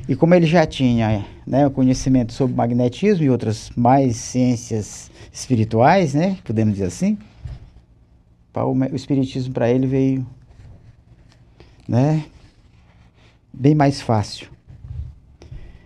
E 0.07 0.15
como 0.15 0.33
ele 0.33 0.45
já 0.45 0.65
tinha 0.65 1.25
né, 1.45 1.67
o 1.67 1.69
conhecimento 1.69 2.31
sobre 2.31 2.55
magnetismo 2.55 3.25
e 3.25 3.29
outras 3.29 3.71
mais 3.75 4.15
ciências 4.15 5.11
espirituais, 5.29 6.13
né, 6.13 6.37
podemos 6.45 6.75
dizer 6.75 6.85
assim, 6.85 7.17
o 8.55 8.95
espiritismo 8.95 9.53
para 9.53 9.69
ele 9.69 9.85
veio 9.85 10.25
né, 11.85 12.23
bem 13.53 13.75
mais 13.75 13.99
fácil. 13.99 14.47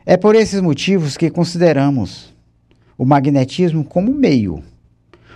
É 0.06 0.18
por 0.18 0.36
esses 0.36 0.62
motivos 0.62 1.16
que 1.16 1.30
consideramos 1.30 2.34
o 2.98 3.06
magnetismo 3.06 3.84
como 3.84 4.14
meio, 4.14 4.64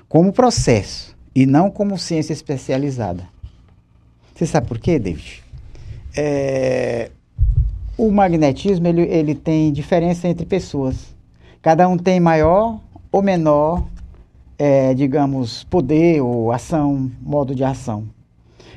como 0.07 0.33
processo, 0.33 1.15
e 1.33 1.45
não 1.45 1.69
como 1.69 1.97
ciência 1.97 2.33
especializada. 2.33 3.27
Você 4.33 4.45
sabe 4.45 4.67
por 4.67 4.79
quê, 4.79 4.97
David? 4.97 5.43
É, 6.15 7.11
o 7.97 8.09
magnetismo 8.11 8.87
ele, 8.87 9.01
ele 9.03 9.35
tem 9.35 9.71
diferença 9.71 10.27
entre 10.27 10.45
pessoas. 10.45 11.15
Cada 11.61 11.87
um 11.87 11.97
tem 11.97 12.19
maior 12.19 12.79
ou 13.11 13.21
menor, 13.21 13.85
é, 14.57 14.93
digamos, 14.93 15.63
poder 15.65 16.21
ou 16.21 16.51
ação, 16.51 17.11
modo 17.21 17.53
de 17.53 17.63
ação. 17.63 18.07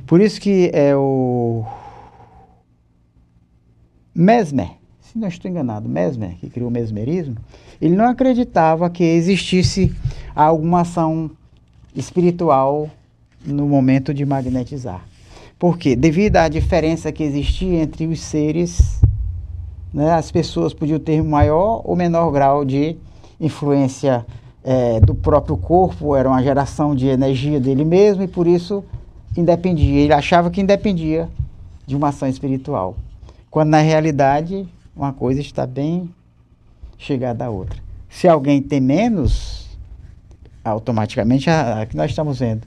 Por 0.06 0.20
isso 0.20 0.40
que 0.40 0.70
é 0.72 0.96
o 0.96 1.64
Mesmer, 4.14 4.77
não 5.18 5.28
estou 5.28 5.50
enganado, 5.50 5.88
Mesmer, 5.88 6.36
que 6.36 6.48
criou 6.48 6.68
o 6.68 6.72
mesmerismo, 6.72 7.36
ele 7.80 7.94
não 7.94 8.06
acreditava 8.06 8.88
que 8.88 9.04
existisse 9.04 9.94
alguma 10.34 10.80
ação 10.82 11.30
espiritual 11.94 12.88
no 13.44 13.66
momento 13.66 14.14
de 14.14 14.24
magnetizar. 14.24 15.04
Por 15.58 15.76
quê? 15.76 15.96
Devido 15.96 16.36
à 16.36 16.48
diferença 16.48 17.10
que 17.10 17.22
existia 17.22 17.82
entre 17.82 18.06
os 18.06 18.20
seres, 18.20 19.00
né, 19.92 20.12
as 20.12 20.30
pessoas 20.30 20.72
podiam 20.72 20.98
ter 20.98 21.22
maior 21.22 21.82
ou 21.84 21.96
menor 21.96 22.30
grau 22.30 22.64
de 22.64 22.96
influência 23.40 24.24
é, 24.62 25.00
do 25.00 25.14
próprio 25.14 25.56
corpo, 25.56 26.14
era 26.14 26.28
uma 26.28 26.42
geração 26.42 26.94
de 26.94 27.06
energia 27.06 27.58
dele 27.58 27.84
mesmo 27.84 28.22
e 28.22 28.28
por 28.28 28.46
isso 28.46 28.84
independia. 29.36 30.00
Ele 30.00 30.12
achava 30.12 30.50
que 30.50 30.60
independia 30.60 31.28
de 31.86 31.96
uma 31.96 32.08
ação 32.08 32.28
espiritual. 32.28 32.96
Quando 33.50 33.70
na 33.70 33.80
realidade 33.80 34.68
uma 34.98 35.12
coisa 35.12 35.40
está 35.40 35.64
bem 35.64 36.12
chegada 36.98 37.44
à 37.44 37.50
outra. 37.50 37.80
Se 38.08 38.26
alguém 38.26 38.60
tem 38.60 38.80
menos, 38.80 39.78
automaticamente 40.64 41.48
a, 41.48 41.86
que 41.86 41.96
nós 41.96 42.10
estamos 42.10 42.40
vendo. 42.40 42.66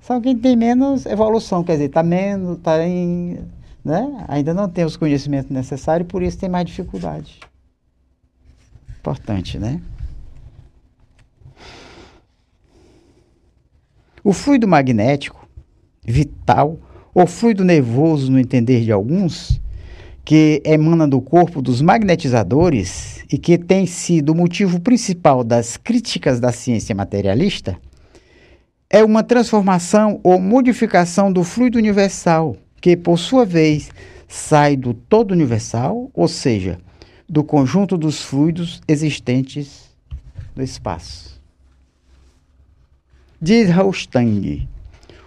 Se 0.00 0.12
alguém 0.12 0.38
tem 0.38 0.56
menos 0.56 1.06
evolução, 1.06 1.64
quer 1.64 1.72
dizer, 1.72 1.86
está 1.86 2.02
menos, 2.02 2.58
está 2.58 2.86
em. 2.86 3.40
Né? 3.84 4.24
Ainda 4.28 4.54
não 4.54 4.68
tem 4.68 4.84
os 4.84 4.96
conhecimentos 4.96 5.50
necessários 5.50 6.08
por 6.08 6.22
isso 6.22 6.38
tem 6.38 6.48
mais 6.48 6.66
dificuldade. 6.66 7.40
Importante, 9.00 9.58
né? 9.58 9.82
O 14.22 14.32
fluido 14.32 14.68
magnético, 14.68 15.48
vital, 16.04 16.78
ou 17.12 17.26
fluido 17.26 17.64
nervoso 17.64 18.30
no 18.30 18.38
entender 18.38 18.82
de 18.82 18.92
alguns, 18.92 19.60
que 20.24 20.62
emana 20.64 21.06
do 21.06 21.20
corpo 21.20 21.60
dos 21.60 21.80
magnetizadores 21.80 23.24
e 23.32 23.36
que 23.36 23.58
tem 23.58 23.86
sido 23.86 24.30
o 24.32 24.34
motivo 24.34 24.80
principal 24.80 25.42
das 25.42 25.76
críticas 25.76 26.38
da 26.38 26.52
ciência 26.52 26.94
materialista, 26.94 27.76
é 28.88 29.02
uma 29.02 29.22
transformação 29.22 30.20
ou 30.22 30.38
modificação 30.38 31.32
do 31.32 31.42
fluido 31.42 31.78
universal, 31.78 32.56
que 32.80 32.96
por 32.96 33.18
sua 33.18 33.44
vez 33.44 33.90
sai 34.28 34.76
do 34.76 34.94
todo 34.94 35.32
universal, 35.32 36.10
ou 36.14 36.28
seja, 36.28 36.78
do 37.28 37.42
conjunto 37.42 37.96
dos 37.96 38.22
fluidos 38.22 38.80
existentes 38.86 39.90
no 40.54 40.62
espaço. 40.62 41.40
Diz 43.40 43.68
Raustang, 43.70 44.68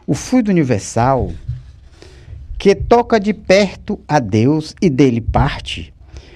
o 0.08 0.14
fluido 0.14 0.52
universal 0.52 1.32
que 2.57 2.74
toca 2.74 3.19
de 3.19 3.33
perto 3.33 4.00
a 4.07 4.19
Deus 4.19 4.75
e 4.81 4.89
dele 4.89 5.21
parte, 5.21 5.93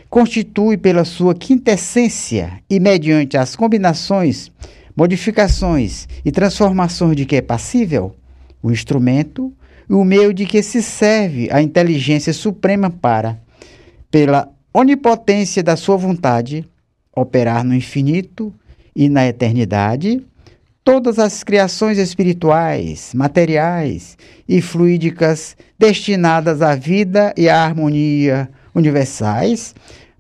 constitui 0.09 0.77
pela 0.77 1.05
sua 1.05 1.33
quintessência 1.35 2.61
e 2.69 2.79
mediante 2.79 3.37
as 3.37 3.55
combinações, 3.55 4.51
modificações 4.95 6.07
e 6.25 6.31
transformações 6.31 7.15
de 7.15 7.25
que 7.25 7.35
é 7.35 7.41
passível, 7.41 8.15
o 8.61 8.71
instrumento 8.71 9.53
e 9.89 9.93
o 9.93 10.03
meio 10.03 10.33
de 10.33 10.45
que 10.45 10.61
se 10.61 10.81
serve 10.81 11.49
a 11.51 11.61
inteligência 11.61 12.33
suprema 12.33 12.89
para, 12.89 13.39
pela 14.11 14.49
onipotência 14.73 15.63
da 15.63 15.75
sua 15.75 15.97
vontade, 15.97 16.67
operar 17.15 17.63
no 17.63 17.73
infinito 17.73 18.53
e 18.95 19.09
na 19.09 19.27
eternidade 19.27 20.23
todas 20.89 21.19
as 21.19 21.43
criações 21.43 21.99
espirituais, 21.99 23.13
materiais 23.13 24.17
e 24.47 24.59
fluídicas 24.59 25.55
destinadas 25.77 26.63
à 26.63 26.73
vida 26.73 27.31
e 27.37 27.47
à 27.47 27.63
harmonia 27.63 28.49
universais, 28.73 29.75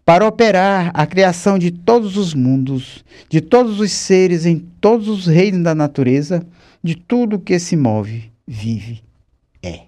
para 0.05 0.27
operar 0.27 0.91
a 0.93 1.07
criação 1.07 1.57
de 1.57 1.71
todos 1.71 2.17
os 2.17 2.35
mundos, 2.35 3.03
de 3.27 3.41
todos 3.41 3.79
os 3.79 3.91
seres 3.91 4.45
em 4.45 4.59
todos 4.59 5.07
os 5.07 5.25
reinos 5.25 5.63
da 5.63 5.73
natureza, 5.73 6.45
de 6.83 6.95
tudo 6.95 7.39
que 7.39 7.57
se 7.57 7.75
move, 7.75 8.31
vive, 8.47 9.01
é. 9.63 9.85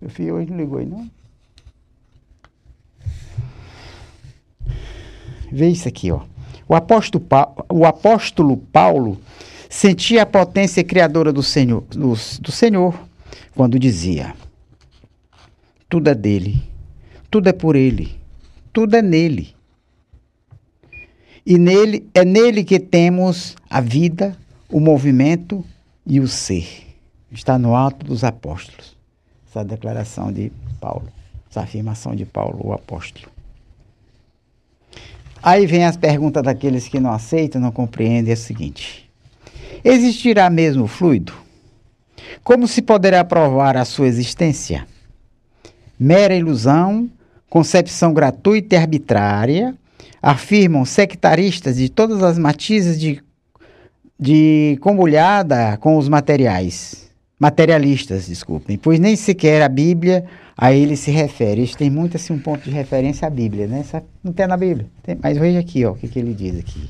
Meu 0.00 0.08
filho 0.08 0.36
hoje 0.36 0.50
não 0.50 0.56
ligou 0.56 0.78
aí, 0.78 0.86
não? 0.86 1.10
Vê 5.52 5.68
isso 5.68 5.86
aqui, 5.86 6.10
ó. 6.10 6.31
O 6.72 6.74
apóstolo, 6.74 7.22
o 7.68 7.84
apóstolo 7.84 8.56
Paulo 8.56 9.20
sentia 9.68 10.22
a 10.22 10.26
potência 10.26 10.82
criadora 10.82 11.30
do 11.30 11.42
Senhor, 11.42 11.82
do, 11.90 12.14
do 12.40 12.50
Senhor 12.50 12.98
quando 13.54 13.78
dizia: 13.78 14.34
Tudo 15.86 16.08
é 16.08 16.14
dele, 16.14 16.62
tudo 17.30 17.50
é 17.50 17.52
por 17.52 17.76
ele, 17.76 18.18
tudo 18.72 18.96
é 18.96 19.02
nele. 19.02 19.54
E 21.44 21.58
nele 21.58 22.08
é 22.14 22.24
nele 22.24 22.64
que 22.64 22.80
temos 22.80 23.54
a 23.68 23.82
vida, 23.82 24.34
o 24.70 24.80
movimento 24.80 25.62
e 26.06 26.20
o 26.20 26.26
ser. 26.26 26.86
Está 27.30 27.58
no 27.58 27.76
Ato 27.76 28.06
dos 28.06 28.24
Apóstolos. 28.24 28.96
Essa 29.46 29.62
declaração 29.62 30.32
de 30.32 30.50
Paulo, 30.80 31.06
essa 31.50 31.60
afirmação 31.60 32.16
de 32.16 32.24
Paulo, 32.24 32.66
o 32.66 32.72
apóstolo. 32.72 33.30
Aí 35.42 35.66
vem 35.66 35.84
as 35.84 35.96
perguntas 35.96 36.42
daqueles 36.42 36.86
que 36.86 37.00
não 37.00 37.12
aceitam, 37.12 37.60
não 37.60 37.72
compreendem, 37.72 38.30
é 38.30 38.34
o 38.34 38.38
seguinte: 38.38 39.10
Existirá 39.84 40.48
mesmo 40.48 40.86
fluido? 40.86 41.32
Como 42.44 42.68
se 42.68 42.80
poderá 42.80 43.24
provar 43.24 43.76
a 43.76 43.84
sua 43.84 44.06
existência? 44.06 44.86
Mera 45.98 46.34
ilusão, 46.34 47.10
concepção 47.50 48.14
gratuita 48.14 48.76
e 48.76 48.78
arbitrária, 48.78 49.74
afirmam 50.22 50.84
sectaristas 50.84 51.76
de 51.76 51.88
todas 51.88 52.22
as 52.22 52.38
matizes 52.38 52.98
de, 52.98 53.20
de 54.18 54.78
combulhada 54.80 55.76
com 55.78 55.96
os 55.96 56.08
materiais. 56.08 57.11
Materialistas, 57.42 58.28
desculpem, 58.28 58.78
pois 58.78 59.00
nem 59.00 59.16
sequer 59.16 59.62
a 59.62 59.68
Bíblia 59.68 60.24
a 60.56 60.72
ele 60.72 60.96
se 60.96 61.10
refere. 61.10 61.64
Isso 61.64 61.76
tem 61.76 61.90
muito 61.90 62.16
assim 62.16 62.32
um 62.32 62.38
ponto 62.38 62.62
de 62.62 62.70
referência 62.70 63.26
à 63.26 63.30
Bíblia, 63.30 63.66
né? 63.66 63.84
Não 64.22 64.32
tem 64.32 64.46
na 64.46 64.56
Bíblia. 64.56 64.86
Tem, 65.02 65.18
mas 65.20 65.36
veja 65.36 65.58
aqui, 65.58 65.84
ó, 65.84 65.90
o 65.90 65.96
que, 65.96 66.06
que 66.06 66.20
ele 66.20 66.34
diz 66.34 66.56
aqui. 66.56 66.88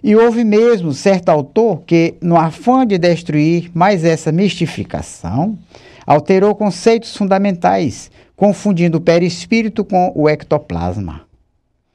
E 0.00 0.14
houve 0.14 0.44
mesmo 0.44 0.92
certo 0.92 1.30
autor 1.30 1.82
que, 1.84 2.14
no 2.22 2.36
afã 2.36 2.86
de 2.86 2.96
destruir 2.98 3.68
mais 3.74 4.04
essa 4.04 4.30
mistificação, 4.30 5.58
alterou 6.06 6.54
conceitos 6.54 7.16
fundamentais, 7.16 8.12
confundindo 8.36 8.98
o 8.98 9.00
perispírito 9.00 9.84
com 9.84 10.12
o 10.14 10.28
ectoplasma, 10.28 11.22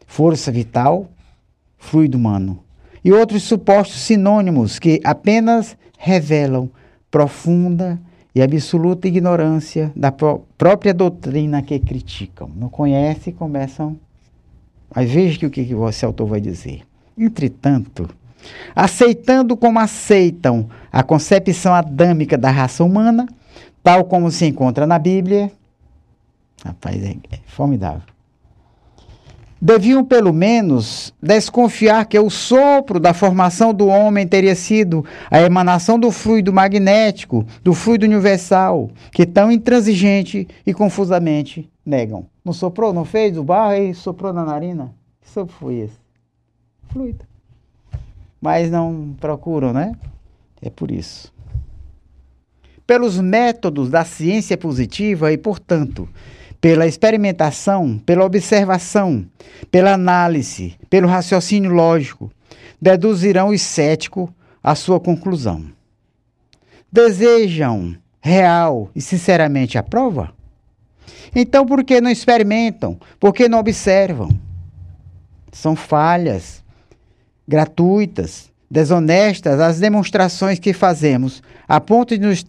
força 0.06 0.52
vital, 0.52 1.10
fluido 1.78 2.18
humano, 2.18 2.62
e 3.06 3.14
outros 3.14 3.44
supostos 3.44 4.02
sinônimos 4.02 4.80
que 4.80 5.00
apenas 5.06 5.78
revelam 5.98 6.70
profunda 7.12 8.00
e 8.34 8.42
absoluta 8.42 9.08
ignorância 9.08 9.92
da 9.96 10.12
pró 10.12 10.42
própria 10.58 10.94
doutrina 10.94 11.62
que 11.62 11.78
criticam. 11.78 12.50
Não 12.56 12.70
conhecem 12.70 13.34
e 13.34 13.36
começam. 13.36 13.98
Mas 14.96 15.10
veja 15.12 15.46
o 15.46 15.50
que, 15.50 15.66
que 15.66 15.74
esse 15.74 16.06
autor 16.06 16.28
vai 16.28 16.42
dizer. 16.42 16.82
Entretanto, 17.18 18.10
aceitando 18.76 19.56
como 19.56 19.80
aceitam 19.80 20.70
a 20.92 21.04
concepção 21.04 21.74
adâmica 21.74 22.38
da 22.38 22.50
raça 22.50 22.84
humana, 22.84 23.28
tal 23.84 24.06
como 24.06 24.32
se 24.32 24.46
encontra 24.46 24.88
na 24.88 24.98
Bíblia, 24.98 25.52
rapaz, 26.64 27.04
é, 27.04 27.16
é 27.32 27.40
formidável. 27.48 28.11
Deviam, 29.62 30.04
pelo 30.04 30.34
menos, 30.34 31.14
desconfiar 31.22 32.06
que 32.06 32.18
o 32.18 32.30
sopro 32.32 33.00
da 33.00 33.14
formação 33.14 33.72
do 33.74 33.88
homem 33.88 34.26
teria 34.26 34.56
sido 34.56 35.06
a 35.30 35.40
emanação 35.40 36.00
do 36.00 36.10
fluido 36.10 36.52
magnético, 36.52 37.46
do 37.64 37.74
fluido 37.74 38.06
universal, 38.06 38.90
que 39.12 39.26
tão 39.26 39.52
intransigente 39.52 40.48
e 40.66 40.74
confusamente 40.74 41.70
negam. 41.86 42.26
Não 42.44 42.54
soprou, 42.54 42.92
não 42.92 43.06
fez 43.06 43.38
o 43.38 43.44
barro 43.44 43.76
e 43.76 43.94
soprou 43.94 44.34
na 44.34 44.44
narina? 44.44 44.96
Que 45.22 45.30
sopro 45.30 45.54
foi 45.54 45.76
esse? 45.76 46.02
fluida. 46.92 47.26
Mas 48.40 48.70
não 48.70 49.16
procuram, 49.20 49.74
né? 49.74 49.96
É 50.62 50.70
por 50.70 50.92
isso. 50.92 51.34
Pelos 52.86 53.20
métodos 53.20 53.90
da 53.90 54.04
ciência 54.04 54.58
positiva 54.58 55.32
e, 55.32 55.38
portanto, 55.38 56.08
pela 56.62 56.86
experimentação, 56.86 57.98
pela 58.06 58.24
observação, 58.24 59.26
pela 59.72 59.94
análise, 59.94 60.76
pelo 60.90 61.08
raciocínio 61.08 61.72
lógico, 61.72 62.32
deduzirão 62.80 63.50
os 63.50 63.62
céticos 63.62 64.30
a 64.64 64.76
sua 64.76 65.00
conclusão. 65.00 65.66
Desejam 66.92 67.96
real 68.22 68.92
e 68.96 69.02
sinceramente 69.02 69.78
a 69.78 69.84
prova? 69.84 70.32
Então, 71.36 71.66
por 71.66 71.84
que 71.84 72.00
não 72.00 72.12
experimentam? 72.12 73.00
Por 73.20 73.34
que 73.34 73.50
não 73.50 73.60
observam? 73.60 74.30
São 75.52 75.76
falhas 75.76 76.64
gratuitas, 77.48 78.52
desonestas 78.70 79.60
as 79.60 79.80
demonstrações 79.80 80.60
que 80.60 80.74
fazemos, 80.74 81.42
a 81.68 81.82
ponto 81.82 82.18
de 82.18 82.26
nos 82.26 82.44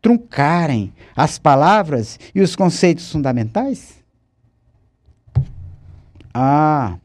truncarem 0.00 0.92
as 1.14 1.38
palavras 1.38 2.18
e 2.34 2.40
os 2.40 2.56
conceitos 2.56 3.10
fundamentais? 3.10 4.02
Ah, 6.32 6.96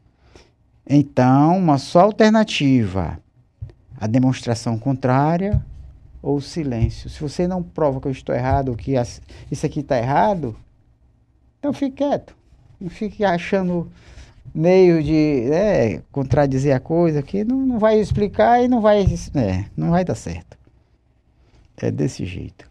então 0.88 1.58
uma 1.58 1.78
só 1.78 2.00
alternativa: 2.00 3.20
a 3.98 4.06
demonstração 4.06 4.78
contrária 4.78 5.64
ou 6.22 6.36
o 6.36 6.42
silêncio. 6.42 7.08
Se 7.10 7.20
você 7.20 7.46
não 7.46 7.62
prova 7.62 8.00
que 8.00 8.08
eu 8.08 8.12
estou 8.12 8.34
errado, 8.34 8.76
que 8.76 8.94
isso 9.50 9.66
aqui 9.66 9.80
está 9.80 9.98
errado, 9.98 10.56
então 11.58 11.72
fique 11.72 11.96
quieto. 11.96 12.36
Não 12.80 12.90
fique 12.90 13.24
achando 13.24 13.90
meio 14.54 15.02
de 15.02 15.50
é, 15.52 16.02
contradizer 16.12 16.74
a 16.74 16.80
coisa 16.80 17.22
que 17.22 17.44
não, 17.44 17.58
não 17.58 17.78
vai 17.78 17.98
explicar 18.00 18.62
e 18.62 18.68
não 18.68 18.80
vai, 18.80 19.04
é, 19.34 19.64
não 19.76 19.90
vai 19.90 20.04
dar 20.04 20.14
certo. 20.14 20.56
É 21.76 21.90
desse 21.90 22.24
jeito. 22.24 22.70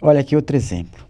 Olha 0.00 0.20
aqui 0.20 0.36
outro 0.36 0.56
exemplo. 0.56 1.04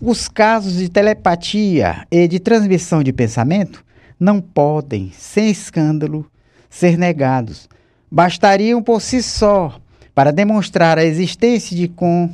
Os 0.00 0.28
casos 0.28 0.78
de 0.78 0.88
telepatia 0.88 2.06
e 2.10 2.26
de 2.26 2.40
transmissão 2.40 3.02
de 3.02 3.12
pensamento 3.12 3.84
não 4.18 4.40
podem, 4.40 5.12
sem 5.16 5.50
escândalo, 5.50 6.26
ser 6.68 6.98
negados. 6.98 7.68
Bastariam 8.10 8.82
por 8.82 9.00
si 9.00 9.22
só 9.22 9.78
para 10.14 10.32
demonstrar 10.32 10.98
a 10.98 11.04
existência 11.04 11.76
de, 11.76 11.88
com, 11.88 12.30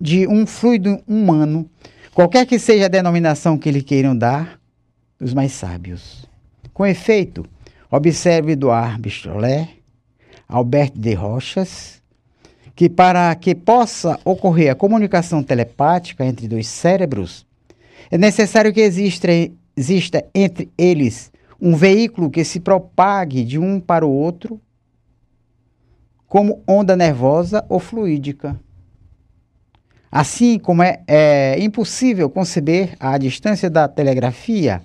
de 0.00 0.26
um 0.26 0.46
fluido 0.46 1.00
humano, 1.06 1.68
qualquer 2.14 2.46
que 2.46 2.58
seja 2.58 2.86
a 2.86 2.88
denominação 2.88 3.58
que 3.58 3.70
lhe 3.70 3.82
queiram 3.82 4.16
dar, 4.16 4.58
dos 5.18 5.34
mais 5.34 5.52
sábios. 5.52 6.26
Com 6.72 6.86
efeito, 6.86 7.44
observe 7.90 8.52
Eduard 8.52 9.00
Bistrolé, 9.00 9.68
Alberto 10.48 10.98
de 10.98 11.14
Rochas, 11.14 11.97
que 12.78 12.88
para 12.88 13.34
que 13.34 13.56
possa 13.56 14.20
ocorrer 14.24 14.70
a 14.70 14.74
comunicação 14.76 15.42
telepática 15.42 16.24
entre 16.24 16.46
dois 16.46 16.68
cérebros, 16.68 17.44
é 18.08 18.16
necessário 18.16 18.72
que 18.72 18.80
exista, 18.80 19.26
exista 19.76 20.24
entre 20.32 20.70
eles 20.78 21.32
um 21.60 21.74
veículo 21.74 22.30
que 22.30 22.44
se 22.44 22.60
propague 22.60 23.42
de 23.42 23.58
um 23.58 23.80
para 23.80 24.06
o 24.06 24.12
outro 24.12 24.60
como 26.28 26.62
onda 26.68 26.94
nervosa 26.94 27.66
ou 27.68 27.80
fluídica. 27.80 28.56
Assim 30.08 30.56
como 30.56 30.80
é, 30.80 31.02
é 31.08 31.56
impossível 31.58 32.30
conceber 32.30 32.94
a 33.00 33.18
distância 33.18 33.68
da 33.68 33.88
telegrafia 33.88 34.80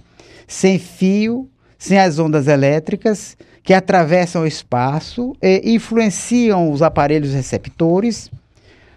sem 0.47 0.79
fio, 0.79 1.47
sem 1.77 1.99
as 1.99 2.17
ondas 2.17 2.47
elétricas 2.47 3.38
que 3.63 3.73
atravessam 3.73 4.43
o 4.43 4.47
espaço 4.47 5.36
e 5.41 5.73
influenciam 5.73 6.69
os 6.71 6.82
aparelhos 6.82 7.34
receptores. 7.34 8.30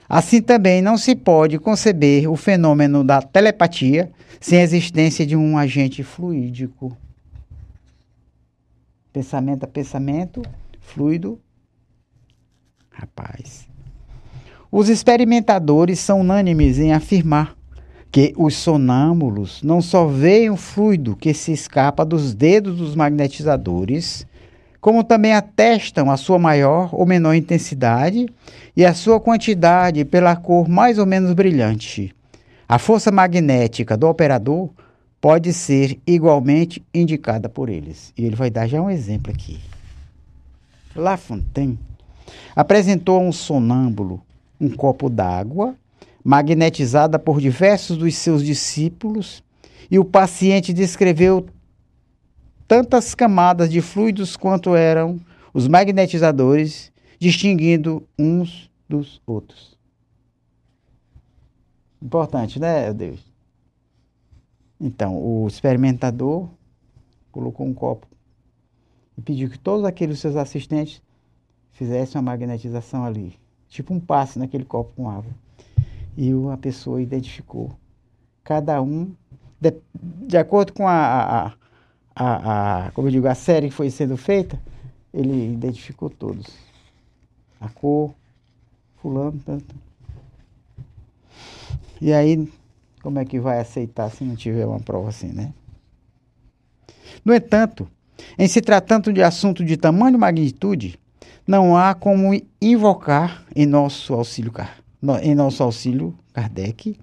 Assim 0.09 0.43
também 0.43 0.83
não 0.83 0.99
se 0.99 1.15
pode 1.15 1.59
conceber 1.59 2.29
o 2.29 2.37
fenômeno 2.37 3.05
da 3.05 3.23
telepatia 3.23 4.11
sem 4.41 4.59
a 4.59 4.63
existência 4.63 5.25
de 5.25 5.37
um 5.37 5.57
agente 5.57 6.03
fluídico. 6.03 6.97
Pensamento 9.13 9.65
a 9.65 9.67
pensamento, 9.67 10.43
fluido. 10.81 11.41
Rapaz. 12.91 13.69
Os 14.71 14.89
experimentadores 14.89 16.01
são 16.01 16.21
unânimes 16.21 16.79
em 16.79 16.93
afirmar 16.93 17.57
que 18.11 18.33
os 18.37 18.55
sonâmbulos 18.57 19.63
não 19.63 19.81
só 19.81 20.07
veem 20.07 20.51
o 20.51 20.57
fluido 20.57 21.17
que 21.17 21.33
se 21.35 21.53
escapa 21.53 22.05
dos 22.05 22.35
dedos 22.35 22.79
dos 22.79 22.95
magnetizadores, 22.95 24.27
como 24.87 25.03
também 25.03 25.33
atestam 25.33 26.13
a 26.13 26.17
sua 26.17 26.39
maior 26.39 26.95
ou 26.95 27.05
menor 27.05 27.35
intensidade 27.35 28.33
e 28.77 28.85
a 28.85 28.95
sua 28.95 29.19
quantidade 29.19 30.05
pela 30.05 30.37
cor 30.37 30.69
mais 30.69 30.97
ou 30.97 31.05
menos 31.05 31.33
brilhante. 31.33 32.15
A 32.69 32.79
força 32.79 33.11
magnética 33.11 33.97
do 33.97 34.07
operador 34.07 34.71
pode 35.21 35.53
ser 35.53 35.99
igualmente 36.07 36.81
indicada 36.95 37.49
por 37.49 37.69
eles. 37.69 38.13
E 38.17 38.25
ele 38.25 38.37
vai 38.37 38.49
dar 38.49 38.69
já 38.69 38.81
um 38.81 38.89
exemplo 38.89 39.33
aqui. 39.33 39.59
La 40.95 41.17
Fontaine 41.17 41.81
apresentou 42.55 43.17
a 43.17 43.23
um 43.23 43.33
sonâmbulo 43.33 44.23
um 44.61 44.71
copo 44.71 45.11
d'água 45.11 45.75
magnetizada 46.23 47.19
por 47.19 47.41
diversos 47.41 47.97
dos 47.97 48.15
seus 48.15 48.41
discípulos, 48.41 49.43
e 49.91 49.99
o 49.99 50.05
paciente 50.05 50.73
descreveu 50.73 51.45
tantas 52.67 53.15
camadas 53.15 53.71
de 53.71 53.81
fluidos 53.81 54.37
quanto 54.37 54.75
eram 54.75 55.21
os 55.53 55.69
magnetizadores, 55.69 56.93
distinguindo 57.19 58.07
uns 58.19 58.71
dos 58.89 59.21
outros. 59.27 59.77
Importante, 62.03 62.61
né, 62.61 62.93
Deus? 62.93 63.21
Então, 64.81 65.17
o 65.17 65.47
experimentador 65.47 66.49
colocou 67.33 67.67
um 67.67 67.73
copo 67.73 68.07
e 69.17 69.23
pediu 69.23 69.49
que 69.49 69.59
todos 69.59 69.85
aqueles 69.85 70.19
seus 70.19 70.37
assistentes 70.37 71.03
fizessem 71.73 72.19
uma 72.21 72.31
magnetização 72.31 73.05
ali, 73.05 73.35
tipo 73.69 73.95
um 73.95 74.01
passe 74.01 74.39
naquele 74.39 74.65
copo 74.65 74.93
com 74.95 75.09
água. 75.09 75.33
E 76.17 76.31
a 76.53 76.57
pessoa 76.57 77.01
identificou 77.01 77.73
cada 78.45 78.81
um, 78.81 79.13
de, 79.61 79.75
de 79.95 80.37
acordo 80.37 80.73
com 80.73 80.87
a, 80.87 81.47
a, 81.47 81.53
a, 82.17 82.87
a, 82.87 82.91
como 82.93 83.09
eu 83.09 83.13
digo, 83.13 83.29
a 83.29 83.35
série 83.35 83.69
que 83.69 83.75
foi 83.75 83.91
sendo 83.91 84.17
feita, 84.17 84.59
ele 85.13 85.53
identificou 85.53 86.09
todos. 86.09 86.47
A 87.61 87.69
cor, 87.69 88.15
fulano, 88.97 89.39
tanto. 89.45 89.75
E 92.01 92.13
aí, 92.13 92.51
como 93.03 93.19
é 93.19 93.25
que 93.25 93.39
vai 93.39 93.61
aceitar 93.61 94.11
se 94.11 94.25
não 94.25 94.35
tiver 94.35 94.65
uma 94.65 94.81
prova 94.81 95.11
assim, 95.11 95.29
né? 95.29 95.53
No 97.23 97.35
entanto, 97.35 97.89
em 98.39 98.49
se 98.49 98.63
tratando 98.63 99.13
de 99.13 99.23
assunto 99.23 99.65
de 99.65 99.77
tamanho 99.77 100.19
magnitude, 100.19 100.99
não 101.47 101.77
há 101.77 101.95
como 101.95 102.33
invocar 102.61 103.45
em 103.55 103.67
nosso 103.67 104.15
auxílio, 104.15 104.53
em 105.23 105.35
nosso 105.35 105.63
auxílio 105.63 106.15
Kardec, 106.33 106.99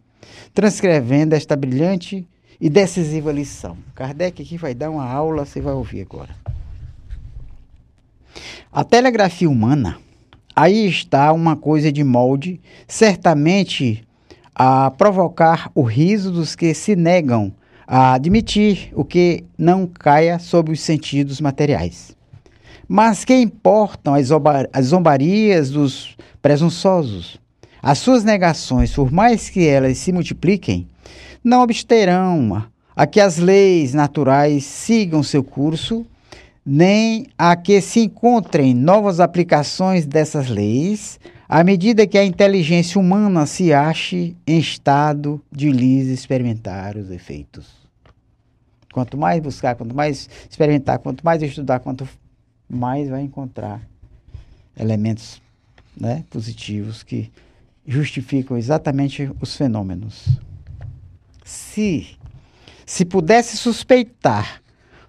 transcrevendo 0.54 1.36
esta 1.36 1.56
brilhante 1.56 2.28
e 2.60 2.70
decisiva 2.70 3.32
lição. 3.32 3.78
Kardec 3.96 4.42
aqui 4.42 4.58
vai 4.58 4.74
dar 4.74 4.90
uma 4.90 5.06
aula, 5.06 5.46
você 5.46 5.62
vai 5.62 5.74
ouvir 5.74 6.02
agora. 6.02 6.36
A 8.72 8.84
telegrafia 8.84 9.50
humana, 9.50 9.98
aí 10.56 10.88
está 10.88 11.32
uma 11.32 11.56
coisa 11.56 11.92
de 11.92 12.04
molde, 12.04 12.60
certamente 12.88 14.06
a 14.56 14.92
provocar 14.92 15.72
o 15.74 15.84
riso 15.84 16.32
dos 16.32 16.56
que 16.56 16.74
se 16.74 16.96
negam 16.96 17.54
a 17.88 18.14
admitir 18.14 18.92
o 18.94 19.04
que 19.04 19.44
não 19.58 19.86
caia 19.86 20.40
sobre 20.40 20.74
os 20.74 20.80
sentidos 20.80 21.42
materiais. 21.42 22.16
Mas 22.88 23.26
que 23.26 23.36
importam 23.36 24.14
as 24.14 24.86
zombarias 24.86 25.70
dos 25.70 26.16
presunçosos? 26.42 27.40
As 27.82 27.98
suas 27.98 28.24
negações, 28.24 28.94
por 28.94 29.12
mais 29.12 29.50
que 29.50 29.68
elas 29.68 29.98
se 29.98 30.12
multipliquem, 30.12 30.88
não 31.44 31.62
obsterão 31.62 32.66
a 32.96 33.08
que 33.08 33.20
as 33.20 33.38
leis 33.38 33.94
naturais 33.94 34.64
sigam 34.64 35.24
seu 35.24 35.44
curso, 35.44 36.06
nem 36.66 37.28
a 37.38 37.56
que 37.56 37.82
se 37.82 38.02
encontrem 38.02 38.74
novas 38.74 39.20
aplicações 39.20 40.06
dessas 40.06 40.48
leis, 40.48 41.20
à 41.50 41.64
medida 41.64 42.08
que 42.08 42.18
a 42.18 42.24
inteligência 42.24 43.00
humana 43.00 43.46
se 43.46 43.74
ache 43.74 44.36
em 44.48 44.58
estado 44.58 45.42
de 45.52 45.70
lhes 45.72 46.08
experimentar 46.08 46.96
os 46.96 47.12
efeitos. 47.12 47.68
Quanto 48.94 49.18
mais 49.18 49.42
buscar, 49.42 49.76
quanto 49.76 49.96
mais 49.96 50.30
experimentar, 50.50 51.00
quanto 51.00 51.26
mais 51.26 51.42
estudar, 51.42 51.80
quanto 51.80 52.08
mais 52.70 53.10
vai 53.10 53.22
encontrar 53.22 53.82
elementos 54.80 55.42
né, 56.00 56.24
positivos 56.30 57.04
que 57.04 57.32
justificam 57.86 58.58
exatamente 58.58 59.30
os 59.42 59.56
fenômenos. 59.56 60.40
Se 61.54 62.08
se 62.84 63.06
pudesse 63.06 63.58
suspeitar 63.58 64.60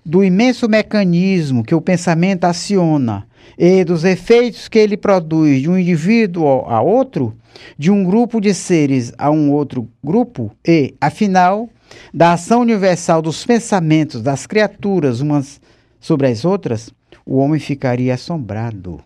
do 0.05 0.23
imenso 0.23 0.69
mecanismo 0.69 1.65
que 1.65 1.75
o 1.75 1.81
pensamento 1.81 2.45
aciona 2.45 3.27
e 3.59 3.83
dos 3.83 4.05
efeitos 4.05 4.69
que 4.69 4.79
ele 4.79 4.99
produz 4.99 5.63
de 5.63 5.71
um 5.71 5.79
indivíduo 5.79 6.47
a 6.69 6.83
outro, 6.83 7.35
de 7.79 7.91
um 7.91 8.05
grupo 8.05 8.43
de 8.43 8.53
seres 8.53 9.11
a 9.17 9.31
um 9.31 9.51
outro 9.53 9.89
grupo, 10.05 10.55
e, 10.67 10.95
afinal, 11.01 11.71
da 12.13 12.35
ação 12.35 12.61
universal 12.61 13.23
dos 13.23 13.45
pensamentos 13.47 14.23
das 14.23 14.47
criaturas 14.47 15.21
umas 15.21 15.59
sobre 15.99 16.27
as 16.27 16.45
outras, 16.45 16.91
o 17.25 17.39
homem 17.39 17.59
ficaria 17.59 18.13
assombrado. 18.13 19.03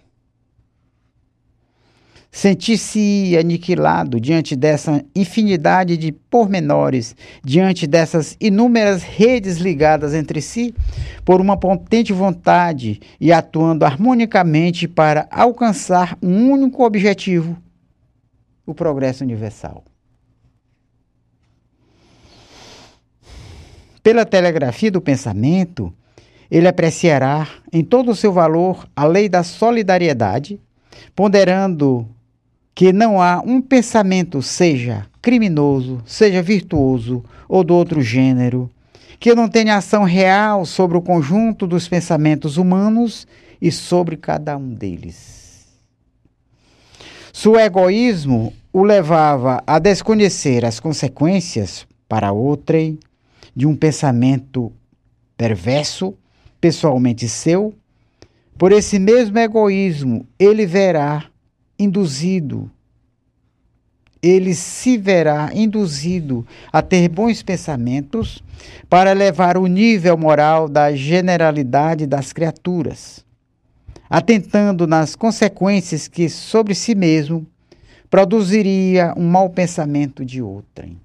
Sentir-se 2.31 3.37
aniquilado 3.39 4.21
diante 4.21 4.55
dessa 4.55 5.03
infinidade 5.17 5.97
de 5.97 6.13
pormenores, 6.13 7.17
diante 7.43 7.87
dessas 7.87 8.37
inúmeras 8.39 9.03
redes 9.03 9.57
ligadas 9.57 10.13
entre 10.15 10.43
si, 10.43 10.75
por 11.25 11.41
uma 11.41 11.57
potente 11.57 12.13
vontade 12.13 13.01
e 13.19 13.33
atuando 13.33 13.85
harmonicamente 13.85 14.87
para 14.87 15.27
alcançar 15.31 16.19
um 16.23 16.51
único 16.51 16.85
objetivo: 16.85 17.57
o 18.67 18.75
progresso 18.75 19.25
universal. 19.25 19.83
Pela 24.03 24.25
telegrafia 24.25 24.91
do 24.91 25.01
pensamento, 25.01 25.93
ele 26.51 26.69
apreciará 26.69 27.49
em 27.73 27.83
todo 27.83 28.11
o 28.11 28.17
seu 28.17 28.33
valor 28.33 28.89
a 28.95 29.05
lei 29.05 29.29
da 29.29 29.43
solidariedade, 29.43 30.61
ponderando 31.15 32.09
que 32.79 32.93
não 32.93 33.21
há 33.21 33.43
um 33.45 33.61
pensamento, 33.61 34.41
seja 34.41 35.05
criminoso, 35.21 36.01
seja 36.07 36.41
virtuoso 36.41 37.25
ou 37.49 37.65
do 37.65 37.75
outro 37.75 38.01
gênero, 38.01 38.71
que 39.19 39.35
não 39.35 39.49
tenha 39.49 39.75
ação 39.75 40.05
real 40.05 40.65
sobre 40.65 40.97
o 40.97 41.03
conjunto 41.03 41.67
dos 41.67 41.89
pensamentos 41.89 42.57
humanos 42.57 43.27
e 43.61 43.73
sobre 43.73 44.17
cada 44.17 44.57
um 44.57 44.73
deles. 44.73 45.67
Seu 47.33 47.59
egoísmo 47.59 48.55
o 48.73 48.85
levava 48.85 49.61
a 49.67 49.81
desconhecer 49.81 50.65
as 50.65 50.79
consequências 50.79 51.85
para 52.09 52.31
outrem 52.31 52.97
de 53.57 53.67
um 53.67 53.75
pensamento 53.75 54.73
perverso, 55.37 56.15
pessoalmente 56.61 57.29
seu, 57.29 57.75
por 58.57 58.71
esse 58.71 59.01
mesmo 59.01 59.37
egoísmo, 59.37 60.25
ele 60.39 60.65
verá 60.65 61.25
induzido, 61.79 62.71
ele 64.23 64.55
se 64.55 64.99
verá 64.99 65.51
induzido 65.55 66.47
a 66.73 66.83
ter 66.83 67.09
bons 67.09 67.43
pensamentos 67.43 68.43
para 68.89 69.13
elevar 69.13 69.57
o 69.57 69.67
nível 69.67 70.17
moral 70.17 70.69
da 70.69 70.93
generalidade 70.95 72.07
das 72.07 72.33
criaturas, 72.33 73.25
atentando 74.11 74.87
nas 74.87 75.15
consequências 75.15 76.09
que 76.09 76.29
sobre 76.29 76.75
si 76.75 76.95
mesmo 76.95 77.47
produziria 78.11 79.15
um 79.17 79.29
mau 79.29 79.51
pensamento 79.51 80.25
de 80.25 80.43
outrem. 80.43 80.99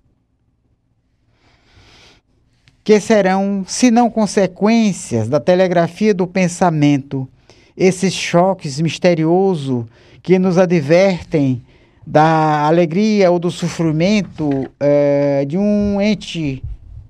Que 2.84 3.00
serão, 3.00 3.64
se 3.68 3.92
não 3.92 4.10
consequências 4.10 5.30
da 5.30 5.40
telegrafia 5.40 6.14
do 6.14 6.28
pensamento, 6.28 7.28
esses 7.76 8.14
choques 8.14 8.80
misteriosos 8.80 9.86
que 10.22 10.38
nos 10.40 10.58
advertem 10.58 11.62
da 12.06 12.68
alegria 12.68 13.32
ou 13.32 13.40
do 13.40 13.50
sofrimento 13.50 14.70
é, 14.80 15.46
de 15.46 15.58
um 15.58 16.00
ente 16.02 16.64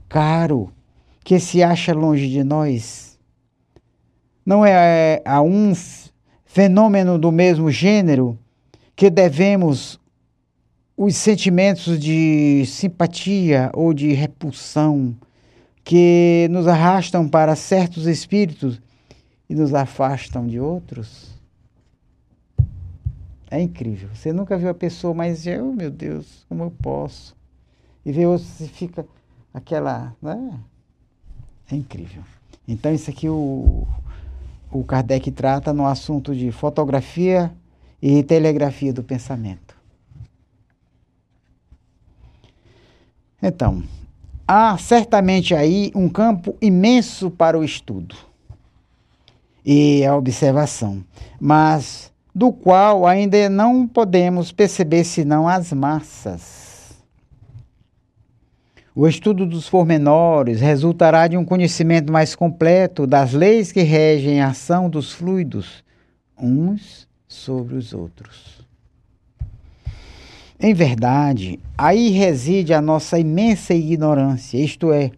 caro 0.08 0.71
que 1.23 1.39
se 1.39 1.63
acha 1.63 1.93
longe 1.93 2.30
de 2.30 2.43
nós. 2.43 3.17
Não 4.45 4.65
é 4.65 5.21
a 5.26 5.41
um 5.41 5.73
fenômeno 6.45 7.17
do 7.17 7.32
mesmo 7.32 7.71
gênero 7.71 8.38
que 8.95 9.10
devemos 9.10 9.99
os 10.95 11.15
sentimentos 11.15 11.99
de 11.99 12.63
simpatia 12.67 13.71
ou 13.73 13.93
de 13.93 14.13
repulsão 14.13 15.15
que 15.84 16.47
nos 16.52 16.67
arrastam 16.67 17.28
para 17.28 17.56
certos 17.56 18.06
espíritos 18.06 18.80
e 19.50 19.56
nos 19.56 19.74
afastam 19.74 20.48
de 20.48 20.60
outros. 20.60 21.34
É 23.50 23.62
incrível. 23.62 24.10
Você 24.14 24.34
nunca 24.34 24.58
viu 24.58 24.70
a 24.70 24.74
pessoa, 24.74 25.14
mas 25.14 25.46
oh, 25.46 25.74
meu 25.74 25.92
Deus, 25.92 26.46
como 26.50 26.64
eu 26.64 26.72
posso? 26.72 27.36
E 28.06 28.12
ver 28.12 28.26
outros 28.26 28.60
e 28.60 28.68
fica 28.68 29.06
aquela. 29.54 30.16
Né? 30.22 30.60
É 31.72 31.76
incrível. 31.76 32.24
Então, 32.68 32.94
isso 32.94 33.10
aqui 33.10 33.30
o, 33.30 33.86
o 34.72 34.84
Kardec 34.84 35.30
trata 35.32 35.72
no 35.72 35.86
assunto 35.86 36.36
de 36.36 36.52
fotografia 36.52 37.54
e 38.02 38.24
telegrafia 38.24 38.92
do 38.92 39.04
pensamento. 39.04 39.78
Então, 43.42 43.84
há 44.48 44.78
certamente 44.78 45.54
aí 45.54 45.92
um 45.94 46.08
campo 46.10 46.56
imenso 46.62 47.30
para 47.30 47.60
o 47.60 47.64
estudo 47.64 48.33
e 49.65 50.06
a 50.06 50.15
observação, 50.15 51.04
mas 51.39 52.12
do 52.34 52.52
qual 52.52 53.06
ainda 53.06 53.47
não 53.49 53.88
podemos 53.88 54.52
perceber 54.52 55.04
senão 55.04 55.47
as 55.47 55.71
massas. 55.71 56.63
O 58.95 59.08
estudo 59.08 59.45
dos 59.45 59.69
pormenores 59.69 60.62
resultará 60.62 61.28
de 61.28 61.36
um 61.36 61.43
conhecimento 61.43 62.12
mais 62.12 62.36
completo 62.36 63.08
das 63.08 63.34
leis 63.34 63.71
que 63.71 63.82
regem 63.82 64.41
a 64.41 64.49
ação 64.49 64.89
dos 64.89 65.12
fluidos 65.12 65.84
uns 66.38 67.08
sobre 67.28 67.76
os 67.76 67.93
outros. 67.93 68.62
Em 70.60 70.73
verdade, 70.73 71.60
aí 71.78 72.10
reside 72.10 72.73
a 72.73 72.82
nossa 72.82 73.17
imensa 73.17 73.73
ignorância, 73.73 74.58
isto 74.58 74.93
é, 74.93 75.12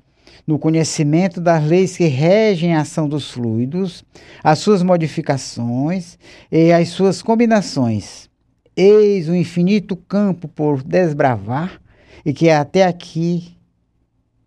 no 0.45 0.59
conhecimento 0.59 1.41
das 1.41 1.63
leis 1.63 1.97
que 1.97 2.05
regem 2.05 2.75
a 2.75 2.81
ação 2.81 3.09
dos 3.09 3.31
fluidos, 3.31 4.03
as 4.43 4.59
suas 4.59 4.83
modificações 4.83 6.17
e 6.51 6.71
as 6.71 6.89
suas 6.89 7.21
combinações. 7.21 8.29
Eis 8.75 9.27
o 9.27 9.35
infinito 9.35 9.95
campo 9.95 10.47
por 10.47 10.83
desbravar 10.83 11.81
e 12.23 12.33
que 12.33 12.49
até 12.49 12.83
aqui 12.83 13.55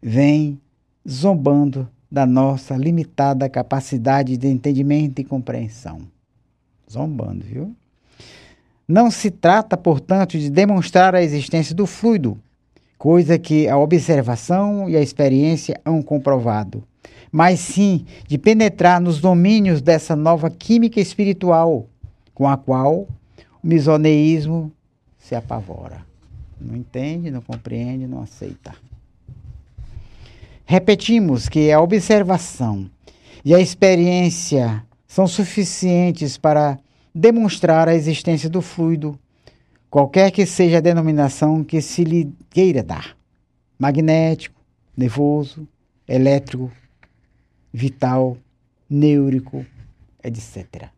vem 0.00 0.61
zombando 1.08 1.88
da 2.11 2.24
nossa 2.24 2.76
limitada 2.76 3.48
capacidade 3.48 4.37
de 4.37 4.46
entendimento 4.46 5.20
e 5.20 5.24
compreensão. 5.24 6.02
Zombando, 6.90 7.44
viu? 7.44 7.74
Não 8.87 9.11
se 9.11 9.30
trata, 9.30 9.76
portanto, 9.76 10.38
de 10.38 10.48
demonstrar 10.48 11.14
a 11.14 11.22
existência 11.22 11.74
do 11.74 11.87
fluido, 11.87 12.40
coisa 12.98 13.38
que 13.38 13.68
a 13.68 13.78
observação 13.78 14.90
e 14.90 14.96
a 14.96 15.00
experiência 15.00 15.80
hão 15.84 16.02
comprovado, 16.02 16.82
mas 17.30 17.61
sim 17.61 18.04
de 18.26 18.37
penetrar 18.37 19.00
nos 19.00 19.20
domínios 19.20 19.80
dessa 19.80 20.16
nova 20.16 20.50
química 20.50 21.00
espiritual 21.00 21.87
com 22.34 22.48
a 22.48 22.56
qual 22.56 23.06
o 23.62 23.66
misoneísmo 23.66 24.72
se 25.18 25.34
apavora. 25.34 26.04
Não 26.61 26.74
entende, 26.74 27.30
não 27.30 27.40
compreende, 27.40 28.06
não 28.06 28.22
aceita. 28.22 28.74
Repetimos 30.66 31.48
que 31.48 31.70
a 31.70 31.80
observação 31.80 32.90
e 33.44 33.54
a 33.54 33.61
experiência 33.61 34.84
são 35.06 35.26
suficientes 35.26 36.37
para 36.37 36.78
demonstrar 37.14 37.88
a 37.88 37.94
existência 37.94 38.50
do 38.50 38.61
fluido, 38.61 39.18
qualquer 39.90 40.31
que 40.31 40.46
seja 40.46 40.79
a 40.79 40.83
denominação 40.83 41.64
que 41.64 41.81
se 41.81 42.05
lhe 42.05 42.33
queira 42.51 42.83
dar: 42.83 43.16
magnético, 43.79 44.61
nervoso, 44.96 45.66
elétrico, 46.07 46.70
vital, 47.72 48.37
neurico, 48.88 49.64
etc. 50.22 50.88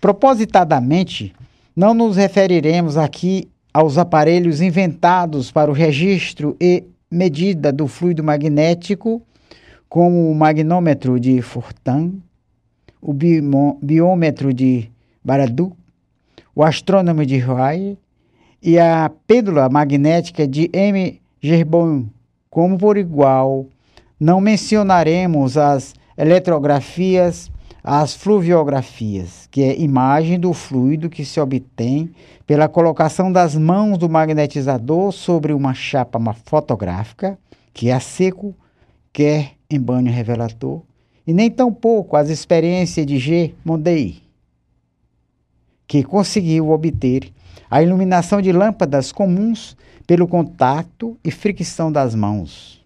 Propositadamente, 0.00 1.34
não 1.74 1.94
nos 1.94 2.16
referiremos 2.16 2.96
aqui 2.96 3.48
aos 3.72 3.98
aparelhos 3.98 4.60
inventados 4.60 5.50
para 5.50 5.70
o 5.70 5.74
registro 5.74 6.56
e 6.60 6.84
medida 7.10 7.72
do 7.72 7.86
fluido 7.86 8.22
magnético, 8.22 9.22
como 9.88 10.30
o 10.30 10.34
magnômetro 10.34 11.18
de 11.18 11.40
Fortin, 11.40 12.22
o 13.00 13.12
biômetro 13.12 14.52
de 14.52 14.90
Baradu, 15.24 15.76
o 16.58 16.64
astrônomo 16.64 17.24
de 17.24 17.38
Roy 17.38 17.96
e 18.60 18.80
a 18.80 19.08
pêndula 19.28 19.68
magnética 19.68 20.44
de 20.44 20.68
M. 20.72 21.20
Gerbon, 21.40 22.06
como 22.50 22.76
por 22.76 22.98
igual. 22.98 23.66
Não 24.18 24.40
mencionaremos 24.40 25.56
as 25.56 25.94
eletrografias, 26.16 27.48
as 27.84 28.12
fluviografias, 28.12 29.46
que 29.52 29.62
é 29.62 29.78
imagem 29.78 30.36
do 30.36 30.52
fluido 30.52 31.08
que 31.08 31.24
se 31.24 31.38
obtém 31.38 32.10
pela 32.44 32.68
colocação 32.68 33.30
das 33.30 33.54
mãos 33.54 33.96
do 33.96 34.08
magnetizador 34.08 35.12
sobre 35.12 35.52
uma 35.52 35.74
chapa 35.74 36.18
fotográfica, 36.44 37.38
que 37.72 37.88
é 37.88 37.92
a 37.92 38.00
seco, 38.00 38.52
quer 39.12 39.52
em 39.70 39.78
banho 39.78 40.10
revelador, 40.10 40.82
e 41.24 41.32
nem 41.32 41.52
tampouco 41.52 42.16
as 42.16 42.28
experiências 42.28 43.06
de 43.06 43.16
G. 43.16 43.54
Mondei, 43.64 44.27
que 45.88 46.04
conseguiu 46.04 46.70
obter 46.70 47.32
a 47.70 47.82
iluminação 47.82 48.40
de 48.40 48.52
lâmpadas 48.52 49.10
comuns 49.10 49.76
pelo 50.06 50.28
contato 50.28 51.18
e 51.24 51.30
fricção 51.30 51.90
das 51.90 52.14
mãos. 52.14 52.84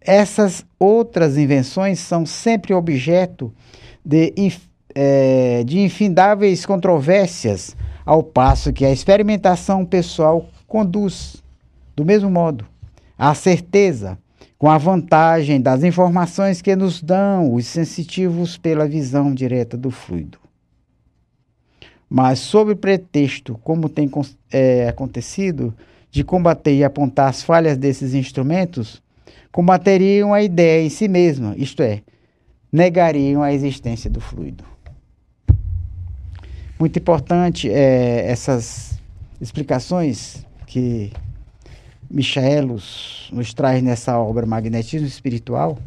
Essas 0.00 0.64
outras 0.78 1.36
invenções 1.36 1.98
são 2.00 2.24
sempre 2.24 2.72
objeto 2.72 3.52
de, 4.04 4.32
é, 4.94 5.62
de 5.64 5.80
infindáveis 5.80 6.64
controvérsias, 6.64 7.76
ao 8.04 8.22
passo 8.22 8.72
que 8.72 8.84
a 8.84 8.90
experimentação 8.90 9.84
pessoal 9.84 10.48
conduz, 10.66 11.42
do 11.94 12.04
mesmo 12.04 12.28
modo, 12.28 12.66
à 13.16 13.32
certeza 13.34 14.18
com 14.58 14.68
a 14.68 14.78
vantagem 14.78 15.60
das 15.60 15.82
informações 15.84 16.62
que 16.62 16.74
nos 16.74 17.02
dão 17.02 17.54
os 17.54 17.66
sensitivos 17.66 18.56
pela 18.56 18.86
visão 18.86 19.34
direta 19.34 19.76
do 19.76 19.90
fluido. 19.90 20.41
Mas, 22.14 22.40
sob 22.40 22.74
pretexto, 22.74 23.58
como 23.64 23.88
tem 23.88 24.06
é, 24.52 24.86
acontecido, 24.86 25.72
de 26.10 26.22
combater 26.22 26.74
e 26.74 26.84
apontar 26.84 27.30
as 27.30 27.42
falhas 27.42 27.78
desses 27.78 28.12
instrumentos, 28.12 29.02
combateriam 29.50 30.34
a 30.34 30.42
ideia 30.42 30.84
em 30.84 30.90
si 30.90 31.08
mesma, 31.08 31.54
isto 31.56 31.82
é, 31.82 32.02
negariam 32.70 33.42
a 33.42 33.50
existência 33.50 34.10
do 34.10 34.20
fluido. 34.20 34.62
Muito 36.78 36.98
importante 36.98 37.70
é, 37.70 38.30
essas 38.30 39.00
explicações 39.40 40.44
que 40.66 41.10
Michaelos 42.10 43.30
nos 43.32 43.54
traz 43.54 43.82
nessa 43.82 44.18
obra 44.18 44.44
Magnetismo 44.44 45.06
Espiritual, 45.06 45.78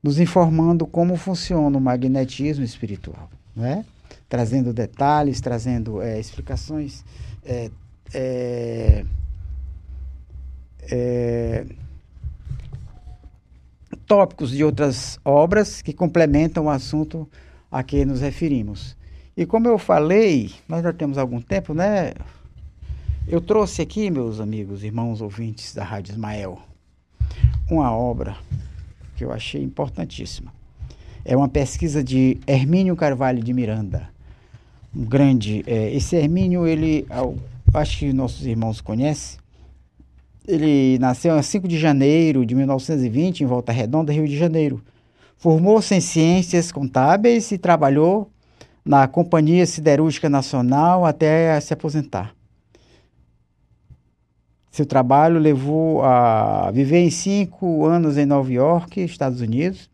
nos 0.00 0.20
informando 0.20 0.86
como 0.86 1.16
funciona 1.16 1.76
o 1.76 1.80
magnetismo 1.80 2.64
espiritual, 2.64 3.28
né? 3.56 3.84
Trazendo 4.30 4.72
detalhes, 4.72 5.40
trazendo 5.40 6.00
é, 6.00 6.18
explicações, 6.18 7.04
é, 7.44 7.68
é, 8.14 9.04
tópicos 14.06 14.52
de 14.52 14.62
outras 14.62 15.18
obras 15.24 15.82
que 15.82 15.92
complementam 15.92 16.66
o 16.66 16.70
assunto 16.70 17.28
a 17.70 17.82
que 17.82 18.04
nos 18.04 18.20
referimos. 18.20 18.96
E 19.36 19.44
como 19.44 19.66
eu 19.66 19.78
falei, 19.78 20.52
nós 20.68 20.82
já 20.84 20.92
temos 20.92 21.18
algum 21.18 21.40
tempo, 21.40 21.74
né, 21.74 22.12
eu 23.26 23.40
trouxe 23.40 23.82
aqui, 23.82 24.10
meus 24.10 24.38
amigos, 24.38 24.84
irmãos 24.84 25.20
ouvintes 25.20 25.74
da 25.74 25.82
Rádio 25.82 26.12
Ismael, 26.12 26.60
uma 27.68 27.90
obra 27.92 28.36
que 29.16 29.24
eu 29.24 29.32
achei 29.32 29.62
importantíssima. 29.62 30.52
É 31.24 31.36
uma 31.36 31.48
pesquisa 31.48 32.02
de 32.02 32.38
Hermínio 32.46 32.94
Carvalho 32.94 33.42
de 33.42 33.52
Miranda, 33.52 34.09
um 34.94 35.04
grande. 35.04 35.62
É, 35.66 35.94
esse 35.94 36.16
Hermínio, 36.16 36.66
ele, 36.66 37.06
acho 37.72 37.98
que 37.98 38.12
nossos 38.12 38.46
irmãos 38.46 38.80
conhecem. 38.80 39.38
Ele 40.46 40.98
nasceu 40.98 41.38
em 41.38 41.42
5 41.42 41.68
de 41.68 41.78
janeiro 41.78 42.44
de 42.44 42.54
1920 42.54 43.42
em 43.42 43.46
Volta 43.46 43.72
Redonda, 43.72 44.12
Rio 44.12 44.26
de 44.26 44.36
Janeiro. 44.36 44.82
Formou-se 45.36 45.94
em 45.94 46.00
ciências 46.00 46.72
contábeis 46.72 47.50
e 47.52 47.58
trabalhou 47.58 48.30
na 48.84 49.06
Companhia 49.06 49.66
Siderúrgica 49.66 50.28
Nacional 50.28 51.04
até 51.04 51.58
se 51.60 51.72
aposentar. 51.72 52.34
Seu 54.70 54.86
trabalho 54.86 55.38
levou 55.38 56.02
a 56.02 56.70
viver 56.72 57.00
em 57.00 57.10
cinco 57.10 57.84
anos 57.84 58.16
em 58.16 58.24
Nova 58.24 58.52
York, 58.52 59.00
Estados 59.00 59.40
Unidos, 59.40 59.89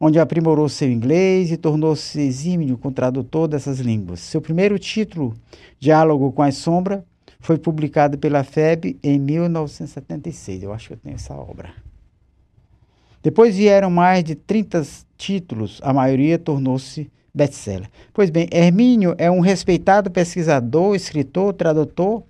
onde 0.00 0.18
aprimorou 0.18 0.68
seu 0.68 0.90
inglês 0.90 1.50
e 1.50 1.56
tornou-se 1.56 2.20
exímio 2.20 2.78
com 2.78 2.92
tradutor 2.92 3.48
dessas 3.48 3.80
línguas. 3.80 4.20
Seu 4.20 4.40
primeiro 4.40 4.78
título, 4.78 5.34
Diálogo 5.80 6.30
com 6.32 6.42
a 6.42 6.52
Sombra, 6.52 7.04
foi 7.40 7.58
publicado 7.58 8.18
pela 8.18 8.44
FEB 8.44 8.98
em 9.02 9.18
1976. 9.18 10.62
Eu 10.62 10.72
acho 10.72 10.88
que 10.88 10.94
eu 10.94 10.98
tenho 10.98 11.16
essa 11.16 11.34
obra. 11.34 11.70
Depois 13.22 13.56
vieram 13.56 13.90
mais 13.90 14.22
de 14.22 14.34
30 14.34 14.86
títulos, 15.16 15.80
a 15.82 15.92
maioria 15.92 16.38
tornou-se 16.38 17.10
best-seller. 17.34 17.88
Pois 18.14 18.30
bem, 18.30 18.48
Hermínio 18.52 19.14
é 19.18 19.30
um 19.30 19.40
respeitado 19.40 20.10
pesquisador, 20.10 20.94
escritor, 20.94 21.52
tradutor 21.52 22.22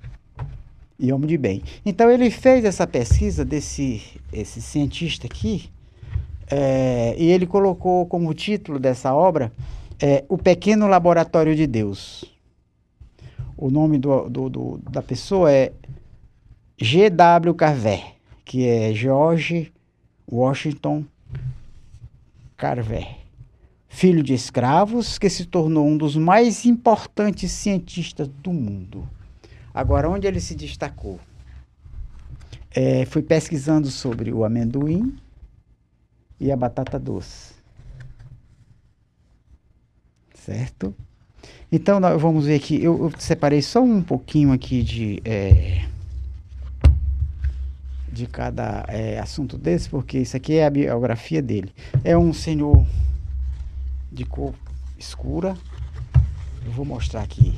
e 0.99 1.13
homem 1.13 1.29
de 1.29 1.39
bem. 1.39 1.63
Então 1.85 2.11
ele 2.11 2.31
fez 2.31 2.65
essa 2.65 2.87
pesquisa 2.87 3.45
desse 3.45 4.03
esse 4.33 4.61
cientista 4.61 5.27
aqui 5.27 5.71
é, 6.51 7.15
e 7.19 7.31
ele 7.31 7.47
colocou 7.47 8.07
como 8.07 8.33
título 8.35 8.79
dessa 8.79 9.15
obra 9.15 9.53
é, 10.01 10.25
O 10.29 10.39
Pequeno 10.39 10.87
Laboratório 10.87 11.55
de 11.55 11.67
Deus. 11.67 12.25
O 13.57 13.71
nome 13.71 13.99
do, 13.99 14.29
do, 14.29 14.49
do 14.49 14.79
da 14.91 15.03
pessoa 15.03 15.53
é 15.53 15.73
G.W. 16.81 17.55
Carver, 17.55 18.15
que 18.45 18.67
é 18.67 18.93
George 18.93 19.73
Washington 20.31 21.05
Carver, 22.57 23.09
filho 23.89 24.23
de 24.23 24.35
escravos 24.35 25.19
que 25.19 25.29
se 25.29 25.47
tornou 25.47 25.87
um 25.87 25.97
dos 25.97 26.17
mais 26.17 26.65
importantes 26.65 27.51
cientistas 27.51 28.29
do 28.29 28.53
mundo. 28.53 29.09
Agora, 29.75 30.09
onde 30.09 30.27
ele 30.27 30.41
se 30.41 30.55
destacou? 30.55 31.19
é, 32.71 33.05
fui 33.07 33.23
pesquisando 33.23 33.91
sobre 33.91 34.33
o 34.33 34.45
amendoim 34.45 35.17
e 36.41 36.51
a 36.53 36.57
batata 36.57 36.99
doce. 36.99 37.55
Certo? 40.35 40.95
Então, 41.71 42.01
nós 42.01 42.21
vamos 42.21 42.47
ver 42.47 42.55
aqui. 42.55 42.83
Eu, 42.83 43.05
eu 43.05 43.13
separei 43.19 43.61
só 43.61 43.83
um 43.83 44.03
pouquinho 44.03 44.53
aqui 44.53 44.83
de. 44.83 45.21
É, 45.25 45.87
de 48.11 48.27
cada 48.27 48.85
é, 48.89 49.19
assunto 49.19 49.57
desse, 49.57 49.89
porque 49.89 50.19
isso 50.19 50.37
aqui 50.37 50.55
é 50.55 50.67
a 50.67 50.71
biografia 50.71 51.41
dele. 51.41 51.73
É 52.03 52.17
um 52.17 52.33
senhor 52.33 52.85
de 54.11 54.25
cor 54.25 54.55
escura. 54.99 55.57
Eu 56.65 56.73
vou 56.73 56.85
mostrar 56.85 57.23
aqui 57.23 57.57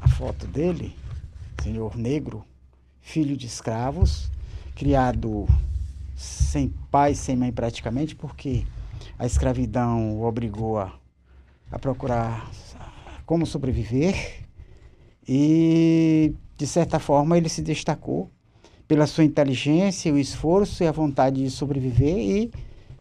a 0.00 0.06
foto 0.06 0.46
dele. 0.46 0.94
Senhor 1.62 1.96
negro, 1.96 2.44
filho 3.00 3.36
de 3.36 3.46
escravos, 3.46 4.30
criado 4.76 5.48
sem 6.18 6.74
pai, 6.90 7.14
sem 7.14 7.36
mãe 7.36 7.52
praticamente, 7.52 8.16
porque 8.16 8.64
a 9.16 9.24
escravidão 9.24 10.16
o 10.16 10.24
obrigou 10.24 10.76
a, 10.76 10.92
a 11.70 11.78
procurar 11.78 12.50
como 13.24 13.46
sobreviver 13.46 14.44
e 15.28 16.34
de 16.56 16.66
certa 16.66 16.98
forma 16.98 17.38
ele 17.38 17.48
se 17.48 17.62
destacou 17.62 18.28
pela 18.88 19.06
sua 19.06 19.22
inteligência, 19.22 20.12
o 20.12 20.18
esforço 20.18 20.82
e 20.82 20.88
a 20.88 20.92
vontade 20.92 21.44
de 21.44 21.50
sobreviver 21.50 22.18
e 22.18 22.50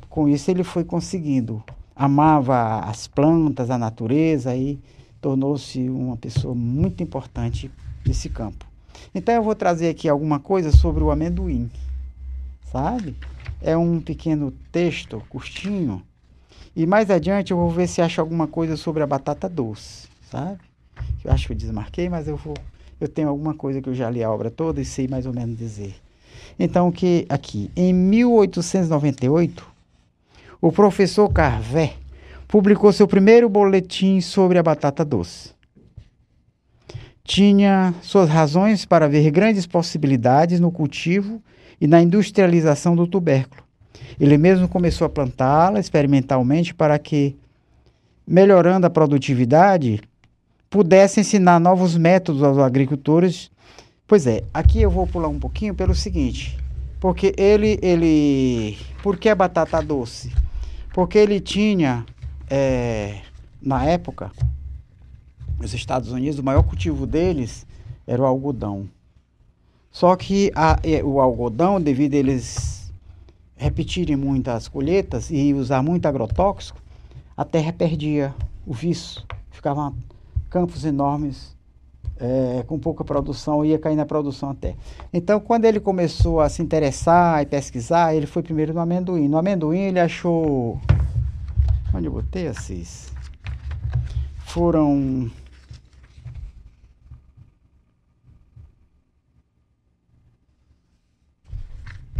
com 0.07 0.27
isso 0.29 0.51
ele 0.51 0.63
foi 0.63 0.83
conseguindo. 0.83 1.63
Amava 1.95 2.81
as 2.81 3.07
plantas, 3.07 3.71
a 3.71 3.79
natureza 3.79 4.55
e 4.55 4.79
tornou-se 5.19 5.89
uma 5.89 6.17
pessoa 6.17 6.53
muito 6.53 7.01
importante 7.01 7.71
nesse 8.05 8.29
campo. 8.29 8.67
Então 9.15 9.33
eu 9.33 9.41
vou 9.41 9.55
trazer 9.55 9.89
aqui 9.89 10.07
alguma 10.07 10.39
coisa 10.39 10.71
sobre 10.71 11.03
o 11.03 11.09
amendoim, 11.09 11.67
sabe? 12.71 13.15
É 13.61 13.75
um 13.75 13.99
pequeno 13.99 14.51
texto 14.71 15.21
curtinho 15.29 16.01
e 16.75 16.85
mais 16.85 17.09
adiante 17.09 17.51
eu 17.51 17.57
vou 17.57 17.69
ver 17.69 17.87
se 17.87 18.01
acho 18.01 18.21
alguma 18.21 18.47
coisa 18.47 18.77
sobre 18.77 19.01
a 19.01 19.07
batata 19.07 19.49
doce, 19.49 20.07
sabe? 20.29 20.59
Eu 21.23 21.31
acho 21.31 21.47
que 21.47 21.53
eu 21.53 21.57
desmarquei, 21.57 22.07
mas 22.07 22.27
eu 22.27 22.37
vou 22.37 22.53
eu 22.99 23.07
tenho 23.07 23.29
alguma 23.29 23.53
coisa 23.53 23.81
que 23.81 23.89
eu 23.89 23.93
já 23.93 24.09
li 24.09 24.23
a 24.23 24.31
obra 24.31 24.49
toda 24.49 24.81
e 24.81 24.85
sei 24.85 25.07
mais 25.07 25.25
ou 25.25 25.33
menos 25.33 25.57
dizer. 25.57 25.95
Então, 26.57 26.91
que 26.91 27.27
aqui, 27.29 27.69
em 27.75 27.93
1898, 27.93 29.67
o 30.59 30.71
professor 30.71 31.29
Carvé 31.29 31.93
publicou 32.47 32.91
seu 32.91 33.07
primeiro 33.07 33.47
boletim 33.47 34.19
sobre 34.19 34.57
a 34.57 34.63
batata 34.63 35.05
doce. 35.05 35.51
Tinha 37.23 37.93
suas 38.01 38.29
razões 38.29 38.85
para 38.85 39.07
ver 39.07 39.29
grandes 39.29 39.67
possibilidades 39.67 40.59
no 40.59 40.71
cultivo 40.71 41.41
e 41.79 41.87
na 41.87 42.01
industrialização 42.01 42.95
do 42.95 43.07
tubérculo. 43.07 43.63
Ele 44.19 44.37
mesmo 44.37 44.67
começou 44.67 45.05
a 45.05 45.09
plantá-la 45.09 45.79
experimentalmente 45.79 46.73
para 46.73 46.97
que, 46.97 47.35
melhorando 48.25 48.87
a 48.87 48.89
produtividade, 48.89 50.01
pudesse 50.69 51.19
ensinar 51.19 51.59
novos 51.59 51.95
métodos 51.95 52.43
aos 52.43 52.57
agricultores. 52.57 53.51
Pois 54.07 54.25
é, 54.25 54.43
aqui 54.53 54.81
eu 54.81 54.89
vou 54.89 55.05
pular 55.05 55.27
um 55.27 55.39
pouquinho 55.39 55.75
pelo 55.75 55.93
seguinte, 55.93 56.57
porque 56.99 57.33
ele, 57.37 57.77
ele, 57.81 58.77
por 59.03 59.17
que 59.17 59.29
a 59.29 59.35
batata 59.35 59.81
doce? 59.81 60.31
Porque 60.93 61.17
ele 61.17 61.39
tinha, 61.39 62.05
é, 62.49 63.19
na 63.61 63.85
época, 63.85 64.31
nos 65.59 65.73
Estados 65.73 66.11
Unidos, 66.11 66.39
o 66.39 66.43
maior 66.43 66.63
cultivo 66.63 67.05
deles 67.05 67.65
era 68.05 68.21
o 68.21 68.25
algodão. 68.25 68.87
Só 69.97 70.15
que 70.15 70.51
a, 70.53 70.79
o 71.03 71.19
algodão, 71.19 71.81
devido 71.81 72.13
a 72.13 72.17
eles 72.17 72.93
repetirem 73.55 74.15
muitas 74.15 74.67
colheitas 74.67 75.31
e 75.31 75.55
usar 75.55 75.81
muito 75.81 76.05
agrotóxico, 76.05 76.79
a 77.35 77.43
terra 77.43 77.73
perdia 77.73 78.31
o 78.63 78.73
viço, 78.73 79.25
ficava 79.49 79.91
campos 80.51 80.85
enormes, 80.85 81.57
é, 82.19 82.63
com 82.67 82.77
pouca 82.77 83.03
produção, 83.03 83.65
ia 83.65 83.79
cair 83.79 83.95
na 83.95 84.05
produção 84.05 84.51
até. 84.51 84.75
Então, 85.11 85.39
quando 85.39 85.65
ele 85.65 85.79
começou 85.79 86.41
a 86.41 86.47
se 86.47 86.61
interessar 86.61 87.41
e 87.41 87.47
pesquisar, 87.47 88.13
ele 88.13 88.27
foi 88.27 88.43
primeiro 88.43 88.75
no 88.75 88.79
amendoim. 88.79 89.27
No 89.27 89.39
amendoim, 89.39 89.79
ele 89.79 89.99
achou. 89.99 90.79
Onde 91.91 92.05
eu 92.05 92.11
botei, 92.11 92.47
Assis? 92.47 93.11
Foram. 94.45 95.31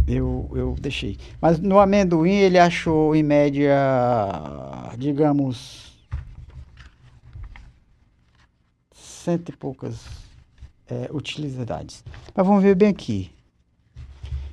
Eu, 0.08 0.48
eu 0.54 0.74
deixei. 0.80 1.18
Mas 1.38 1.58
no 1.60 1.78
amendoim 1.78 2.32
ele 2.32 2.58
achou 2.58 3.14
em 3.14 3.22
média, 3.22 3.76
digamos, 4.96 5.98
cento 8.90 9.50
e 9.50 9.56
poucas 9.56 10.06
é, 10.88 11.10
utilidades. 11.12 12.02
Mas 12.34 12.46
vamos 12.46 12.62
ver 12.62 12.74
bem 12.74 12.88
aqui. 12.88 13.30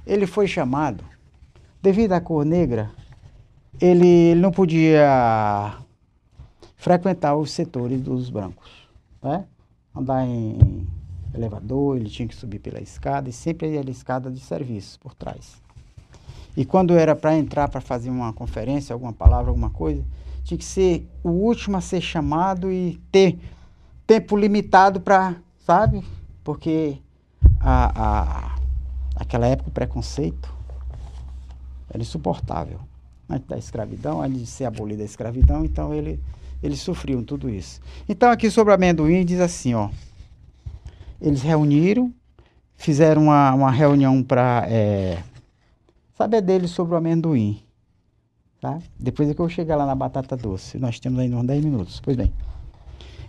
Ele 0.06 0.28
foi 0.28 0.46
chamado, 0.46 1.04
devido 1.82 2.12
à 2.12 2.20
cor 2.20 2.46
negra, 2.46 2.92
ele, 3.80 4.06
ele 4.06 4.42
não 4.42 4.52
podia 4.52 5.78
frequentar 6.76 7.34
os 7.38 7.52
setores 7.52 8.02
dos 8.02 8.30
brancos. 8.30 8.90
Né? 9.24 9.46
Andar 9.96 10.26
em 10.28 10.86
elevador, 11.36 11.98
ele 11.98 12.10
tinha 12.10 12.28
que 12.28 12.36
subir 12.36 12.60
pela 12.60 12.82
escada 12.82 13.30
e 13.30 13.34
sempre 13.34 13.76
era 13.76 13.90
escada 13.90 14.32
de 14.32 14.40
serviço 14.40 15.00
por 15.00 15.14
trás. 15.14 15.62
E 16.56 16.64
quando 16.66 16.94
era 16.94 17.16
para 17.16 17.38
entrar 17.38 17.68
para 17.68 17.82
fazer 17.82 18.10
uma 18.10 18.32
conferência, 18.32 18.94
alguma 18.94 19.12
palavra, 19.12 19.50
alguma 19.50 19.70
coisa, 19.70 20.04
tinha 20.44 20.58
que 20.58 20.64
ser 20.64 21.08
o 21.24 21.30
último 21.30 21.76
a 21.76 21.82
ser 21.82 22.00
chamado 22.02 22.72
e 22.72 23.02
ter 23.12 23.38
tempo 24.08 24.38
limitado 24.38 25.02
para, 25.02 25.36
sabe? 25.66 26.04
Porque 26.44 26.98
a, 27.60 27.92
a, 27.96 28.56
aquela 29.16 29.48
época 29.48 29.70
o 29.70 29.74
preconceito 29.74 30.54
era 31.90 32.02
insuportável. 32.02 32.80
Antes 33.28 33.48
da 33.48 33.58
escravidão, 33.58 34.22
antes 34.22 34.40
de 34.40 34.46
ser 34.46 34.66
abolida 34.66 35.02
a 35.02 35.06
escravidão, 35.06 35.66
então 35.66 35.94
ele, 35.94 36.20
eles 36.62 36.80
sofriam 36.80 37.24
tudo 37.24 37.50
isso. 37.50 37.82
Então 38.08 38.30
aqui 38.30 38.52
sobre 38.52 38.72
o 38.72 38.76
amendoim 38.76 39.26
diz 39.26 39.40
assim, 39.40 39.74
ó. 39.74 39.90
Eles 41.22 41.42
reuniram, 41.42 42.14
fizeram 42.76 43.24
uma, 43.24 43.54
uma 43.54 43.72
reunião 43.72 44.22
para 44.22 44.66
é, 44.68 45.18
saber 46.18 46.42
deles 46.42 46.72
sobre 46.72 46.94
o 46.94 46.98
amendoim. 46.98 47.62
Tá? 48.62 48.80
Depois 49.00 49.30
é 49.30 49.34
que 49.34 49.40
eu 49.40 49.50
chegar 49.50 49.76
lá 49.76 49.86
na 49.86 49.96
batata 49.96 50.36
doce. 50.36 50.78
Nós 50.78 51.00
temos 51.00 51.20
ainda 51.20 51.38
uns 51.38 51.46
10 51.46 51.66
minutos. 51.66 52.02
Pois 52.04 52.18
bem. 52.18 52.32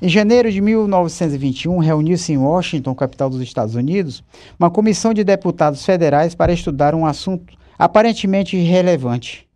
Em 0.00 0.08
janeiro 0.08 0.52
de 0.52 0.60
1921, 0.60 1.78
reuniu-se 1.78 2.32
em 2.32 2.36
Washington, 2.36 2.94
capital 2.94 3.30
dos 3.30 3.40
Estados 3.40 3.74
Unidos, 3.74 4.22
uma 4.58 4.70
comissão 4.70 5.14
de 5.14 5.24
deputados 5.24 5.84
federais 5.84 6.34
para 6.34 6.52
estudar 6.52 6.94
um 6.94 7.06
assunto 7.06 7.54
aparentemente 7.78 8.56
irrelevante, 8.56 9.48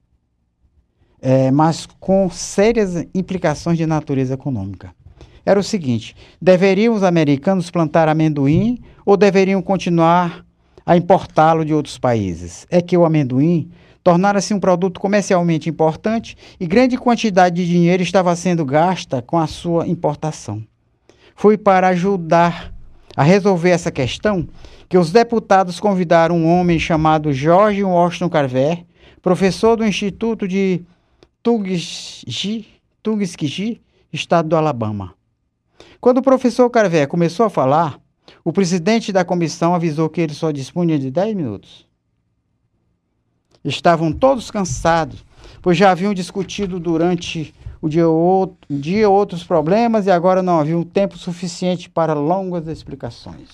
é, 1.20 1.50
mas 1.50 1.86
com 1.98 2.30
sérias 2.30 3.06
implicações 3.14 3.76
de 3.76 3.84
natureza 3.84 4.32
econômica. 4.32 4.94
Era 5.44 5.58
o 5.58 5.64
seguinte: 5.64 6.14
deveriam 6.40 6.94
os 6.94 7.02
americanos 7.02 7.70
plantar 7.70 8.08
amendoim 8.08 8.78
ou 9.04 9.16
deveriam 9.16 9.62
continuar 9.62 10.44
a 10.84 10.96
importá-lo 10.96 11.64
de 11.64 11.74
outros 11.74 11.98
países? 11.98 12.66
É 12.70 12.80
que 12.80 12.96
o 12.96 13.04
amendoim 13.04 13.70
tornara-se 14.02 14.54
um 14.54 14.60
produto 14.60 15.00
comercialmente 15.00 15.68
importante 15.68 16.36
e 16.58 16.66
grande 16.66 16.96
quantidade 16.96 17.56
de 17.56 17.66
dinheiro 17.66 18.02
estava 18.02 18.34
sendo 18.34 18.64
gasta 18.64 19.22
com 19.22 19.38
a 19.38 19.46
sua 19.46 19.86
importação. 19.86 20.62
Foi 21.34 21.56
para 21.56 21.88
ajudar 21.88 22.72
a 23.16 23.22
resolver 23.22 23.70
essa 23.70 23.90
questão 23.90 24.48
que 24.88 24.98
os 24.98 25.12
deputados 25.12 25.78
convidaram 25.78 26.36
um 26.36 26.48
homem 26.48 26.78
chamado 26.78 27.32
George 27.32 27.82
Washington 27.82 28.28
Carver, 28.28 28.84
professor 29.22 29.76
do 29.76 29.86
Instituto 29.86 30.48
de 30.48 30.82
Tuskegee, 31.42 32.66
estado 34.12 34.48
do 34.48 34.56
Alabama. 34.56 35.14
Quando 36.00 36.18
o 36.18 36.22
professor 36.22 36.70
Carver 36.70 37.06
começou 37.06 37.44
a 37.44 37.50
falar, 37.50 38.00
o 38.42 38.52
presidente 38.52 39.12
da 39.12 39.22
comissão 39.22 39.74
avisou 39.74 40.08
que 40.08 40.22
ele 40.22 40.32
só 40.32 40.50
dispunha 40.50 40.98
de 40.98 41.10
10 41.10 41.36
minutos. 41.36 41.86
Estavam 43.62 44.10
todos 44.10 44.50
cansados, 44.50 45.22
pois 45.60 45.76
já 45.76 45.90
haviam 45.90 46.14
discutido 46.14 46.80
durante 46.80 47.54
o 47.82 47.88
dia, 47.88 48.08
outro, 48.08 48.56
dia 48.70 49.10
outros 49.10 49.44
problemas 49.44 50.06
e 50.06 50.10
agora 50.10 50.42
não 50.42 50.58
havia 50.58 50.78
um 50.78 50.84
tempo 50.84 51.18
suficiente 51.18 51.90
para 51.90 52.14
longas 52.14 52.66
explicações. 52.66 53.50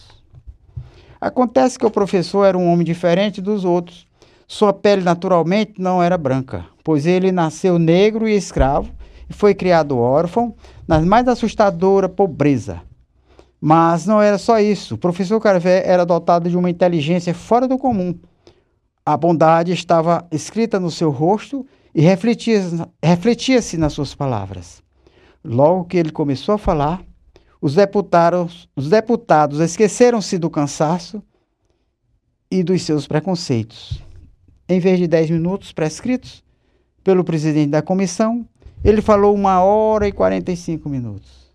Acontece 1.20 1.76
que 1.76 1.86
o 1.86 1.90
professor 1.90 2.44
era 2.44 2.56
um 2.56 2.70
homem 2.70 2.84
diferente 2.84 3.40
dos 3.40 3.64
outros. 3.64 4.06
Sua 4.46 4.72
pele 4.72 5.02
naturalmente 5.02 5.80
não 5.80 6.00
era 6.00 6.16
branca, 6.16 6.64
pois 6.84 7.06
ele 7.06 7.32
nasceu 7.32 7.76
negro 7.76 8.28
e 8.28 8.36
escravo 8.36 8.92
e 9.28 9.32
foi 9.32 9.52
criado 9.52 9.98
órfão 9.98 10.54
na 10.86 11.00
mais 11.00 11.26
assustadora 11.26 12.08
pobreza. 12.08 12.82
Mas 13.60 14.06
não 14.06 14.20
era 14.20 14.38
só 14.38 14.60
isso. 14.60 14.94
O 14.94 14.98
professor 14.98 15.40
Carvé 15.40 15.82
era 15.86 16.04
dotado 16.04 16.48
de 16.48 16.56
uma 16.56 16.70
inteligência 16.70 17.34
fora 17.34 17.66
do 17.66 17.78
comum 17.78 18.14
A 19.04 19.16
bondade 19.16 19.72
estava 19.72 20.26
escrita 20.30 20.78
no 20.78 20.90
seu 20.90 21.10
rosto 21.10 21.66
e 21.94 22.00
refletia-se 22.00 22.84
refletia 23.02 23.60
nas 23.78 23.92
suas 23.92 24.14
palavras. 24.14 24.82
Logo 25.44 25.84
que 25.84 25.96
ele 25.96 26.10
começou 26.10 26.56
a 26.56 26.58
falar, 26.58 27.02
os 27.60 27.74
deputados, 27.74 28.68
os 28.76 28.90
deputados 28.90 29.60
esqueceram-se 29.60 30.38
do 30.38 30.50
cansaço 30.50 31.22
e 32.50 32.62
dos 32.62 32.82
seus 32.82 33.06
preconceitos. 33.06 34.02
Em 34.68 34.80
vez 34.80 34.98
de 34.98 35.06
dez 35.06 35.30
minutos 35.30 35.72
prescritos 35.72 36.44
pelo 37.02 37.24
presidente 37.24 37.70
da 37.70 37.82
comissão, 37.82 38.46
ele 38.84 39.02
falou 39.02 39.34
uma 39.34 39.62
hora 39.62 40.06
e 40.06 40.12
quarenta 40.12 40.52
e 40.52 40.56
cinco 40.56 40.88
minutos, 40.88 41.52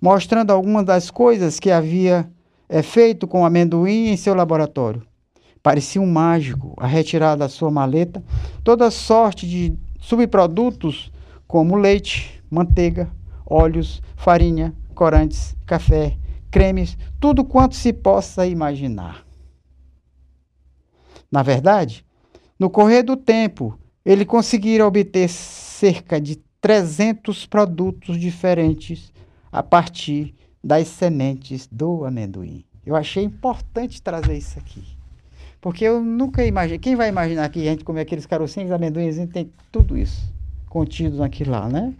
mostrando 0.00 0.50
algumas 0.50 0.84
das 0.84 1.10
coisas 1.10 1.60
que 1.60 1.70
havia 1.70 2.30
é, 2.68 2.82
feito 2.82 3.26
com 3.26 3.44
amendoim 3.44 4.08
em 4.08 4.16
seu 4.16 4.34
laboratório. 4.34 5.06
Parecia 5.62 6.00
um 6.02 6.10
mágico 6.10 6.74
a 6.76 6.86
retirar 6.86 7.36
da 7.36 7.48
sua 7.48 7.70
maleta 7.70 8.22
toda 8.64 8.90
sorte 8.90 9.48
de 9.48 9.78
subprodutos 10.00 11.12
como 11.46 11.76
leite, 11.76 12.42
manteiga, 12.50 13.08
óleos, 13.46 14.02
farinha, 14.16 14.74
corantes, 14.94 15.54
café, 15.64 16.18
cremes, 16.50 16.98
tudo 17.20 17.44
quanto 17.44 17.76
se 17.76 17.92
possa 17.92 18.44
imaginar. 18.46 19.24
Na 21.30 21.42
verdade, 21.42 22.04
no 22.58 22.68
correr 22.68 23.02
do 23.02 23.16
tempo, 23.16 23.78
ele 24.04 24.24
conseguira 24.24 24.86
obter 24.86 25.28
cerca 25.28 26.20
de 26.20 26.36
300 26.60 27.46
produtos 27.46 28.18
diferentes 28.18 29.12
a 29.50 29.62
partir 29.62 30.34
das 30.62 30.88
sementes 30.88 31.68
do 31.70 32.04
amendoim. 32.04 32.64
Eu 32.84 32.96
achei 32.96 33.22
importante 33.22 34.02
trazer 34.02 34.36
isso 34.36 34.58
aqui. 34.58 34.84
Porque 35.60 35.84
eu 35.84 36.02
nunca 36.02 36.44
imaginei. 36.44 36.78
Quem 36.78 36.96
vai 36.96 37.08
imaginar 37.08 37.48
que 37.48 37.60
a 37.60 37.70
gente 37.70 37.84
comer 37.84 38.00
aqueles 38.00 38.26
carocinhos, 38.26 38.72
amendoins, 38.72 39.16
tem 39.28 39.52
tudo 39.70 39.96
isso 39.96 40.32
contido 40.68 41.18
naquilo 41.18 41.52
lá, 41.52 41.68
né? 41.68 41.94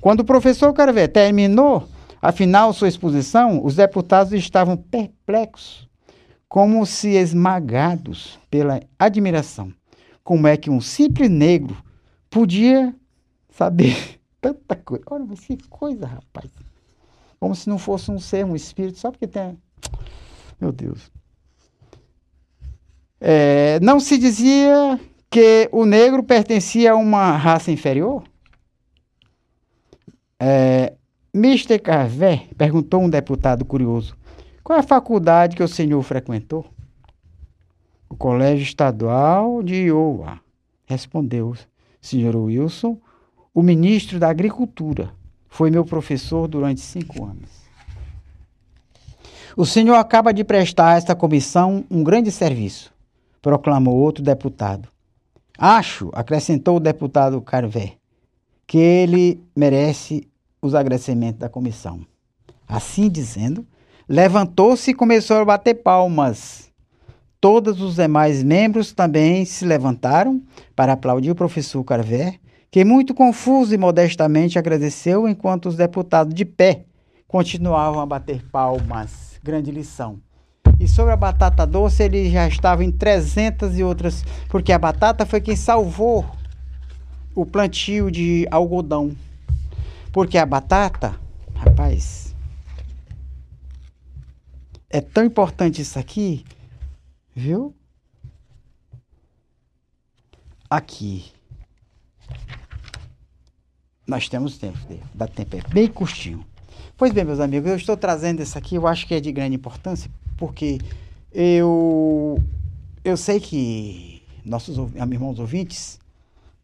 Quando 0.00 0.20
o 0.20 0.24
professor 0.24 0.72
Carvé 0.72 1.06
terminou, 1.06 1.86
afinal, 2.20 2.72
sua 2.72 2.88
exposição, 2.88 3.64
os 3.64 3.76
deputados 3.76 4.32
estavam 4.32 4.76
perplexos, 4.76 5.88
como 6.48 6.86
se 6.86 7.10
esmagados 7.10 8.38
pela 8.50 8.80
admiração. 8.98 9.72
Como 10.24 10.46
é 10.46 10.56
que 10.56 10.70
um 10.70 10.80
simples 10.80 11.30
negro 11.30 11.76
podia 12.30 12.94
saber 13.50 14.20
tanta 14.40 14.76
coisa? 14.76 15.04
Olha, 15.10 15.24
mas 15.28 15.40
que 15.40 15.56
coisa, 15.68 16.06
rapaz. 16.06 16.50
Como 17.40 17.54
se 17.54 17.68
não 17.68 17.78
fosse 17.78 18.10
um 18.10 18.18
ser, 18.18 18.44
um 18.44 18.54
espírito, 18.54 18.98
só 18.98 19.10
porque 19.10 19.26
tem. 19.26 19.58
Meu 20.60 20.70
Deus. 20.70 21.10
É, 23.20 23.80
não 23.80 23.98
se 23.98 24.16
dizia 24.18 24.98
que 25.30 25.68
o 25.72 25.84
negro 25.84 26.22
pertencia 26.22 26.92
a 26.92 26.96
uma 26.96 27.36
raça 27.36 27.70
inferior? 27.72 28.22
É, 30.38 30.94
Mr. 31.34 31.78
Carvé, 31.78 32.48
perguntou 32.58 33.00
um 33.00 33.08
deputado 33.08 33.64
curioso, 33.64 34.16
qual 34.62 34.76
é 34.76 34.80
a 34.80 34.84
faculdade 34.84 35.56
que 35.56 35.62
o 35.62 35.68
senhor 35.68 36.02
frequentou? 36.02 36.66
O 38.12 38.16
Colégio 38.16 38.62
Estadual 38.62 39.62
de 39.62 39.86
Iowa, 39.86 40.38
respondeu 40.84 41.56
senhor 41.98 42.36
Wilson, 42.36 42.98
o 43.54 43.62
ministro 43.62 44.18
da 44.18 44.28
Agricultura. 44.28 45.14
Foi 45.48 45.70
meu 45.70 45.82
professor 45.82 46.46
durante 46.46 46.82
cinco 46.82 47.24
anos. 47.24 47.48
O 49.56 49.64
senhor 49.64 49.94
acaba 49.94 50.30
de 50.30 50.44
prestar 50.44 50.88
a 50.88 50.96
esta 50.98 51.14
comissão 51.14 51.86
um 51.90 52.04
grande 52.04 52.30
serviço, 52.30 52.92
proclamou 53.40 53.96
outro 53.96 54.22
deputado. 54.22 54.90
Acho, 55.56 56.10
acrescentou 56.12 56.76
o 56.76 56.80
deputado 56.80 57.40
Carvé, 57.40 57.94
que 58.66 58.76
ele 58.76 59.42
merece 59.56 60.28
os 60.60 60.74
agradecimentos 60.74 61.40
da 61.40 61.48
comissão. 61.48 62.04
Assim 62.68 63.08
dizendo, 63.08 63.66
levantou-se 64.06 64.90
e 64.90 64.94
começou 64.94 65.38
a 65.38 65.46
bater 65.46 65.76
palmas. 65.76 66.71
Todos 67.42 67.80
os 67.80 67.96
demais 67.96 68.40
membros 68.40 68.92
também 68.92 69.44
se 69.44 69.64
levantaram 69.64 70.40
para 70.76 70.92
aplaudir 70.92 71.32
o 71.32 71.34
professor 71.34 71.82
Carvé, 71.82 72.38
que, 72.70 72.84
muito 72.84 73.12
confuso 73.12 73.74
e 73.74 73.76
modestamente, 73.76 74.60
agradeceu, 74.60 75.26
enquanto 75.26 75.66
os 75.66 75.74
deputados 75.74 76.32
de 76.32 76.44
pé 76.44 76.84
continuavam 77.26 78.00
a 78.00 78.06
bater 78.06 78.44
palmas. 78.52 79.40
Grande 79.42 79.72
lição. 79.72 80.20
E 80.78 80.86
sobre 80.86 81.14
a 81.14 81.16
batata 81.16 81.66
doce, 81.66 82.04
ele 82.04 82.30
já 82.30 82.46
estava 82.46 82.84
em 82.84 82.92
300 82.92 83.76
e 83.76 83.82
outras, 83.82 84.24
porque 84.48 84.72
a 84.72 84.78
batata 84.78 85.26
foi 85.26 85.40
quem 85.40 85.56
salvou 85.56 86.24
o 87.34 87.44
plantio 87.44 88.08
de 88.08 88.46
algodão. 88.52 89.16
Porque 90.12 90.38
a 90.38 90.46
batata, 90.46 91.16
rapaz, 91.56 92.36
é 94.88 95.00
tão 95.00 95.24
importante 95.24 95.82
isso 95.82 95.98
aqui, 95.98 96.44
viu? 97.34 97.74
Aqui. 100.68 101.32
Nós 104.06 104.28
temos 104.28 104.58
tempo, 104.58 104.78
dá 105.14 105.26
tempo, 105.26 105.56
é 105.56 105.62
bem 105.72 105.86
curtinho. 105.88 106.44
Pois 106.96 107.12
bem, 107.12 107.24
meus 107.24 107.40
amigos, 107.40 107.70
eu 107.70 107.76
estou 107.76 107.96
trazendo 107.96 108.42
isso 108.42 108.56
aqui, 108.56 108.74
eu 108.74 108.86
acho 108.86 109.06
que 109.06 109.14
é 109.14 109.20
de 109.20 109.32
grande 109.32 109.56
importância, 109.56 110.10
porque 110.36 110.78
eu, 111.32 112.40
eu 113.04 113.16
sei 113.16 113.40
que 113.40 114.22
nossos 114.44 114.76
irmãos 114.94 115.38
ouvintes 115.38 115.98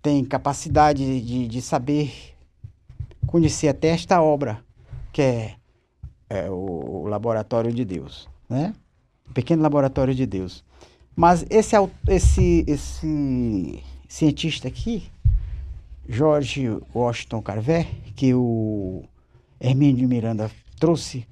têm 0.02 0.24
capacidade 0.24 1.20
de, 1.20 1.48
de 1.48 1.62
saber 1.62 2.36
conhecer 3.26 3.68
até 3.68 3.88
esta 3.88 4.22
obra, 4.22 4.62
que 5.12 5.22
é, 5.22 5.56
é 6.28 6.50
o, 6.50 7.06
Laboratório 7.06 7.72
de 7.72 7.84
Deus, 7.84 8.28
né? 8.48 8.74
O 9.30 9.34
pequeno 9.34 9.62
Laboratório 9.62 10.14
de 10.14 10.26
Deus. 10.26 10.64
Mas 11.14 11.44
esse, 11.50 11.74
esse, 12.06 12.64
esse 12.66 13.82
cientista 14.08 14.68
aqui, 14.68 15.04
George 16.08 16.78
Washington 16.94 17.42
Carver, 17.42 17.86
que 18.14 18.32
o 18.32 19.02
Hermínio 19.60 20.08
Miranda 20.08 20.50
trouxe, 20.78 21.26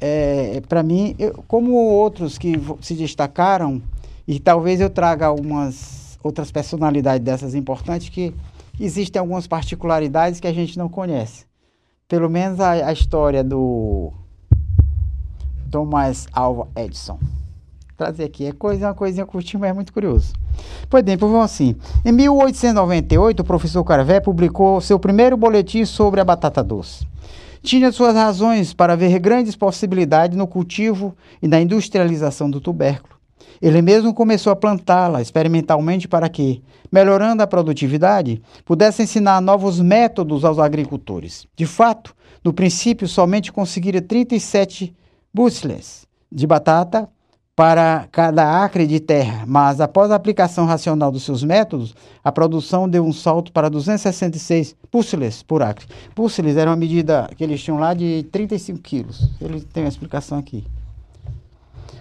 é, 0.00 0.60
para 0.68 0.82
mim, 0.82 1.14
eu, 1.18 1.44
como 1.46 1.74
outros 1.74 2.38
que 2.38 2.54
se 2.80 2.94
destacaram, 2.94 3.80
e 4.26 4.40
talvez 4.40 4.80
eu 4.80 4.90
traga 4.90 5.26
algumas 5.26 6.18
outras 6.22 6.50
personalidades 6.50 7.24
dessas 7.24 7.54
importantes 7.54 8.08
que 8.08 8.34
existem 8.80 9.20
algumas 9.20 9.46
particularidades 9.46 10.40
que 10.40 10.46
a 10.46 10.52
gente 10.52 10.78
não 10.78 10.88
conhece. 10.88 11.44
Pelo 12.08 12.30
menos 12.30 12.60
a, 12.60 12.72
a 12.88 12.92
história 12.92 13.44
do 13.44 14.12
Thomas 15.72 16.28
Alva 16.32 16.68
Edison. 16.76 17.18
Trazer 17.96 18.24
aqui, 18.24 18.44
é 18.44 18.52
coisa, 18.52 18.88
uma 18.88 18.94
coisinha 18.94 19.24
curtinha, 19.24 19.58
mas 19.58 19.70
é 19.70 19.72
muito 19.72 19.92
curioso. 19.92 20.34
Pois 20.90 21.02
bem, 21.02 21.16
vamos 21.16 21.42
assim. 21.42 21.74
Em 22.04 22.12
1898, 22.12 23.40
o 23.40 23.44
professor 23.44 23.82
Carvé 23.82 24.20
publicou 24.20 24.80
seu 24.82 24.98
primeiro 24.98 25.34
boletim 25.34 25.84
sobre 25.86 26.20
a 26.20 26.24
batata 26.24 26.62
doce. 26.62 27.06
Tinha 27.62 27.90
suas 27.90 28.14
razões 28.14 28.74
para 28.74 28.94
ver 28.96 29.18
grandes 29.18 29.56
possibilidades 29.56 30.36
no 30.36 30.46
cultivo 30.46 31.16
e 31.40 31.48
na 31.48 31.60
industrialização 31.60 32.50
do 32.50 32.60
tubérculo. 32.60 33.14
Ele 33.60 33.80
mesmo 33.80 34.12
começou 34.12 34.52
a 34.52 34.56
plantá-la 34.56 35.22
experimentalmente 35.22 36.06
para 36.06 36.28
que, 36.28 36.62
melhorando 36.90 37.42
a 37.42 37.46
produtividade, 37.46 38.42
pudesse 38.64 39.02
ensinar 39.02 39.40
novos 39.40 39.80
métodos 39.80 40.44
aos 40.44 40.58
agricultores. 40.58 41.46
De 41.56 41.64
fato, 41.64 42.14
no 42.44 42.52
princípio, 42.52 43.06
somente 43.08 43.52
conseguira 43.52 44.02
37 44.02 44.94
bushels 45.32 46.06
de 46.30 46.46
batata 46.46 47.08
para 47.54 48.08
cada 48.10 48.64
acre 48.64 48.86
de 48.86 48.98
terra, 48.98 49.44
mas 49.46 49.80
após 49.80 50.10
a 50.10 50.14
aplicação 50.14 50.64
racional 50.64 51.12
dos 51.12 51.22
seus 51.22 51.44
métodos, 51.44 51.94
a 52.24 52.32
produção 52.32 52.88
deu 52.88 53.04
um 53.04 53.12
salto 53.12 53.52
para 53.52 53.68
266 53.68 54.74
bushels 54.90 55.42
por 55.42 55.62
acre. 55.62 55.86
Bushels 56.16 56.56
era 56.56 56.70
uma 56.70 56.76
medida 56.76 57.30
que 57.36 57.44
eles 57.44 57.62
tinham 57.62 57.78
lá 57.78 57.92
de 57.92 58.26
35 58.32 58.80
quilos. 58.80 59.30
Ele 59.40 59.60
tem 59.60 59.82
uma 59.82 59.88
explicação 59.88 60.38
aqui. 60.38 60.64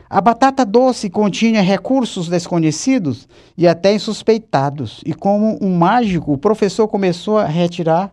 A 0.10 0.20
batata 0.20 0.66
doce 0.66 1.10
continha 1.10 1.62
recursos 1.62 2.28
desconhecidos 2.28 3.28
e 3.58 3.68
até 3.68 3.94
insuspeitados, 3.94 5.02
e 5.06 5.14
como 5.14 5.58
um 5.62 5.78
mágico, 5.78 6.34
o 6.34 6.38
professor 6.38 6.88
começou 6.88 7.38
a 7.38 7.46
retirar 7.46 8.12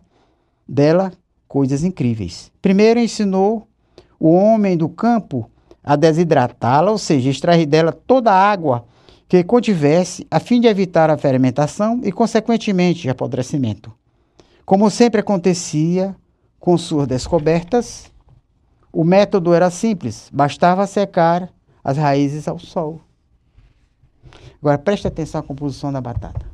dela 0.67 1.11
coisas 1.45 1.83
incríveis. 1.83 2.51
Primeiro 2.61 2.99
ensinou 2.99 3.67
o 4.19 4.31
homem 4.31 4.75
do 4.75 4.89
campo 4.89 5.49
a 5.83 5.95
desidratá-la, 5.95 6.91
ou 6.91 6.97
seja, 6.97 7.29
extrair 7.29 7.65
dela 7.65 7.91
toda 7.91 8.31
a 8.31 8.51
água 8.51 8.85
que 9.27 9.43
contivesse, 9.43 10.27
a 10.29 10.39
fim 10.39 10.59
de 10.59 10.67
evitar 10.67 11.09
a 11.09 11.17
fermentação 11.17 12.01
e, 12.03 12.11
consequentemente, 12.11 13.09
apodrecimento. 13.09 13.91
Como 14.65 14.89
sempre 14.89 15.21
acontecia 15.21 16.15
com 16.59 16.77
suas 16.77 17.07
descobertas, 17.07 18.11
o 18.91 19.03
método 19.03 19.53
era 19.53 19.69
simples, 19.69 20.29
bastava 20.33 20.85
secar 20.85 21.49
as 21.83 21.95
raízes 21.97 22.47
ao 22.47 22.59
sol. 22.59 22.99
Agora 24.61 24.77
preste 24.77 25.07
atenção 25.07 25.39
à 25.39 25.43
composição 25.43 25.91
da 25.91 26.01
batata. 26.01 26.45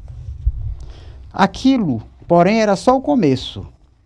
Aquilo, 1.34 2.04
porém, 2.28 2.62
era 2.62 2.76
só 2.76 2.96
o 2.96 3.02
começo 3.02 3.66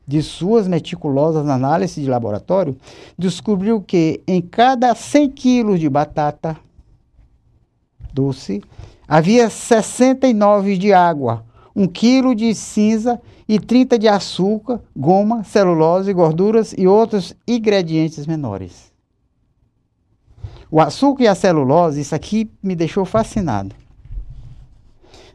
de 0.10 0.24
suas 0.24 0.68
meticulosas 0.68 1.48
análises 1.48 2.04
de 2.04 2.10
laboratório, 2.10 2.76
descobriu 3.16 3.80
que 3.80 4.24
em 4.28 4.42
cada 4.42 4.96
100 4.96 5.30
quilos 5.30 5.80
de 5.80 5.88
batata 5.88 6.58
doce 8.12 8.60
havia 9.08 9.52
69 9.52 10.80
de 10.80 10.92
água, 10.92 11.46
1 11.76 11.88
quilo 11.90 12.34
de 12.34 12.56
cinza 12.56 13.22
e 13.48 13.60
30 13.60 14.00
de 14.00 14.08
açúcar, 14.08 14.82
goma, 14.98 15.44
celulose, 15.44 16.12
gorduras 16.12 16.74
e 16.76 16.88
outros 16.88 17.36
ingredientes 17.48 18.26
menores. 18.26 18.92
O 20.72 20.82
açúcar 20.82 21.26
e 21.26 21.28
a 21.28 21.36
celulose, 21.36 22.02
isso 22.02 22.16
aqui 22.16 22.50
me 22.64 22.76
deixou 22.76 23.06
fascinado 23.06 23.76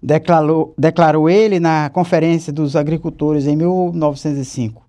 declarou, 0.05 0.75
declarou 0.77 1.31
ele 1.31 1.59
na 1.59 1.89
Conferência 1.89 2.53
dos 2.53 2.77
Agricultores 2.77 3.47
em 3.47 3.57
1905. 3.57 4.83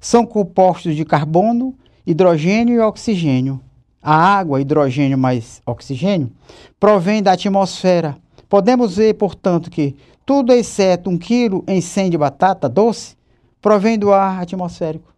São 0.00 0.24
compostos 0.24 0.96
de 0.96 1.04
carbono, 1.04 1.74
hidrogênio 2.06 2.76
e 2.76 2.80
oxigênio. 2.80 3.60
A 4.02 4.16
água, 4.16 4.60
hidrogênio 4.60 5.18
mais 5.18 5.60
oxigênio, 5.66 6.32
provém 6.80 7.22
da 7.22 7.32
atmosfera. 7.32 8.16
Podemos 8.48 8.96
ver, 8.96 9.14
portanto, 9.14 9.70
que 9.70 9.94
tudo 10.24 10.52
exceto 10.52 11.10
um 11.10 11.18
quilo 11.18 11.62
em 11.68 11.80
100 11.80 12.10
de 12.10 12.18
batata 12.18 12.68
doce 12.68 13.16
provém 13.60 13.98
do 13.98 14.12
ar 14.12 14.42
atmosférico. 14.42 15.12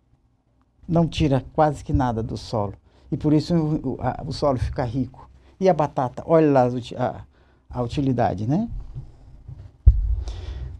Não 0.86 1.06
tira 1.06 1.44
quase 1.54 1.82
que 1.82 1.92
nada 1.92 2.22
do 2.22 2.36
solo. 2.36 2.74
E 3.10 3.16
por 3.16 3.32
isso 3.32 3.54
o, 3.54 3.98
a, 4.00 4.22
o 4.26 4.32
solo 4.32 4.58
fica 4.58 4.84
rico. 4.84 5.30
E 5.58 5.68
a 5.68 5.72
batata? 5.72 6.22
Olha 6.26 6.50
lá 6.50 6.68
a, 6.98 7.20
a 7.70 7.82
utilidade, 7.82 8.46
né? 8.46 8.68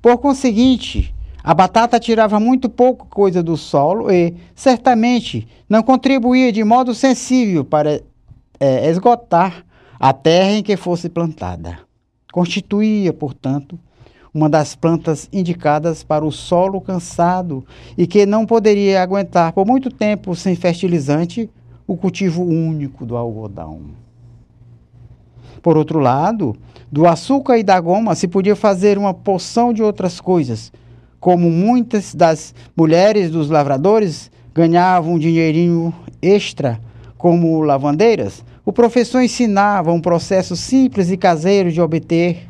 Por 0.04 0.18
conseguinte, 0.18 1.14
a 1.42 1.54
batata 1.54 1.98
tirava 1.98 2.38
muito 2.38 2.68
pouco 2.68 3.06
coisa 3.06 3.42
do 3.42 3.56
solo 3.56 4.12
e, 4.12 4.34
certamente, 4.54 5.48
não 5.66 5.82
contribuía 5.82 6.52
de 6.52 6.62
modo 6.62 6.94
sensível 6.94 7.64
para 7.64 8.02
é, 8.60 8.90
esgotar 8.90 9.64
a 9.98 10.12
terra 10.12 10.50
em 10.50 10.62
que 10.62 10.76
fosse 10.76 11.08
plantada. 11.08 11.78
Constituía, 12.30 13.14
portanto, 13.14 13.80
uma 14.34 14.46
das 14.46 14.74
plantas 14.74 15.26
indicadas 15.32 16.04
para 16.04 16.22
o 16.22 16.30
solo 16.30 16.82
cansado 16.82 17.64
e 17.96 18.06
que 18.06 18.26
não 18.26 18.44
poderia 18.44 19.02
aguentar 19.02 19.54
por 19.54 19.66
muito 19.66 19.88
tempo 19.88 20.36
sem 20.36 20.54
fertilizante 20.54 21.48
o 21.86 21.96
cultivo 21.96 22.42
único 22.44 23.06
do 23.06 23.16
algodão. 23.16 24.03
Por 25.64 25.78
outro 25.78 25.98
lado, 25.98 26.54
do 26.92 27.08
açúcar 27.08 27.56
e 27.56 27.62
da 27.62 27.80
goma 27.80 28.14
se 28.14 28.28
podia 28.28 28.54
fazer 28.54 28.98
uma 28.98 29.14
porção 29.14 29.72
de 29.72 29.82
outras 29.82 30.20
coisas, 30.20 30.70
como 31.18 31.48
muitas 31.48 32.14
das 32.14 32.54
mulheres 32.76 33.30
dos 33.30 33.48
lavradores 33.48 34.30
ganhavam 34.54 35.14
um 35.14 35.18
dinheirinho 35.18 35.90
extra 36.20 36.78
como 37.16 37.62
lavandeiras, 37.62 38.44
o 38.62 38.74
professor 38.74 39.22
ensinava 39.22 39.90
um 39.90 40.02
processo 40.02 40.54
simples 40.54 41.10
e 41.10 41.16
caseiro 41.16 41.72
de 41.72 41.80
obter 41.80 42.46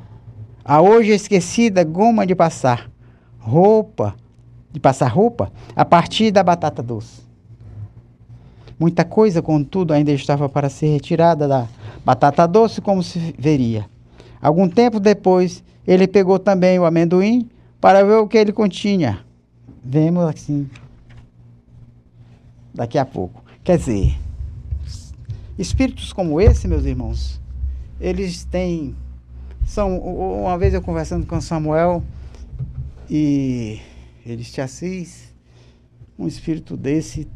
a 0.65 0.83
hoje 0.83 1.13
esquecida 1.13 1.85
goma 1.85 2.27
de 2.27 2.35
passar 2.35 2.91
roupa, 3.39 4.17
de 4.73 4.81
passar 4.81 5.07
roupa, 5.07 5.53
a 5.77 5.85
partir 5.85 6.33
da 6.33 6.43
batata 6.43 6.83
doce. 6.83 7.23
Muita 8.77 9.05
coisa, 9.05 9.41
contudo, 9.41 9.93
ainda 9.93 10.11
estava 10.11 10.49
para 10.49 10.69
ser 10.69 10.89
retirada 10.89 11.47
da 11.47 11.69
batata 12.05 12.47
doce, 12.47 12.81
como 12.81 13.03
se 13.03 13.35
veria. 13.39 13.89
Algum 14.41 14.69
tempo 14.69 15.01
depois, 15.01 15.65
ele 15.87 16.07
pegou 16.07 16.39
também 16.39 16.79
o 16.79 16.85
amendoim 16.85 17.49
para 17.81 18.05
ver 18.05 18.15
o 18.15 18.29
que 18.29 18.37
ele 18.37 18.53
continha. 18.53 19.25
Vemos 19.83 20.25
assim 20.25 20.69
daqui 22.75 22.99
a 22.99 23.07
pouco. 23.07 23.43
Quer 23.63 23.79
dizer, 23.79 24.19
espíritos 25.59 26.13
como 26.13 26.41
esse, 26.41 26.67
meus 26.67 26.85
irmãos, 26.85 27.41
eles 28.01 28.45
têm. 28.45 28.95
São, 29.65 29.99
uma 29.99 30.59
vez 30.59 30.75
eu 30.75 30.83
conversando 30.83 31.27
com 31.27 31.41
Samuel 31.41 32.03
e 33.09 33.81
eles 34.27 34.53
te 34.53 34.61
Assis, 34.61 35.33
um 36.19 36.27
espírito 36.27 36.77
desse, 36.77 37.27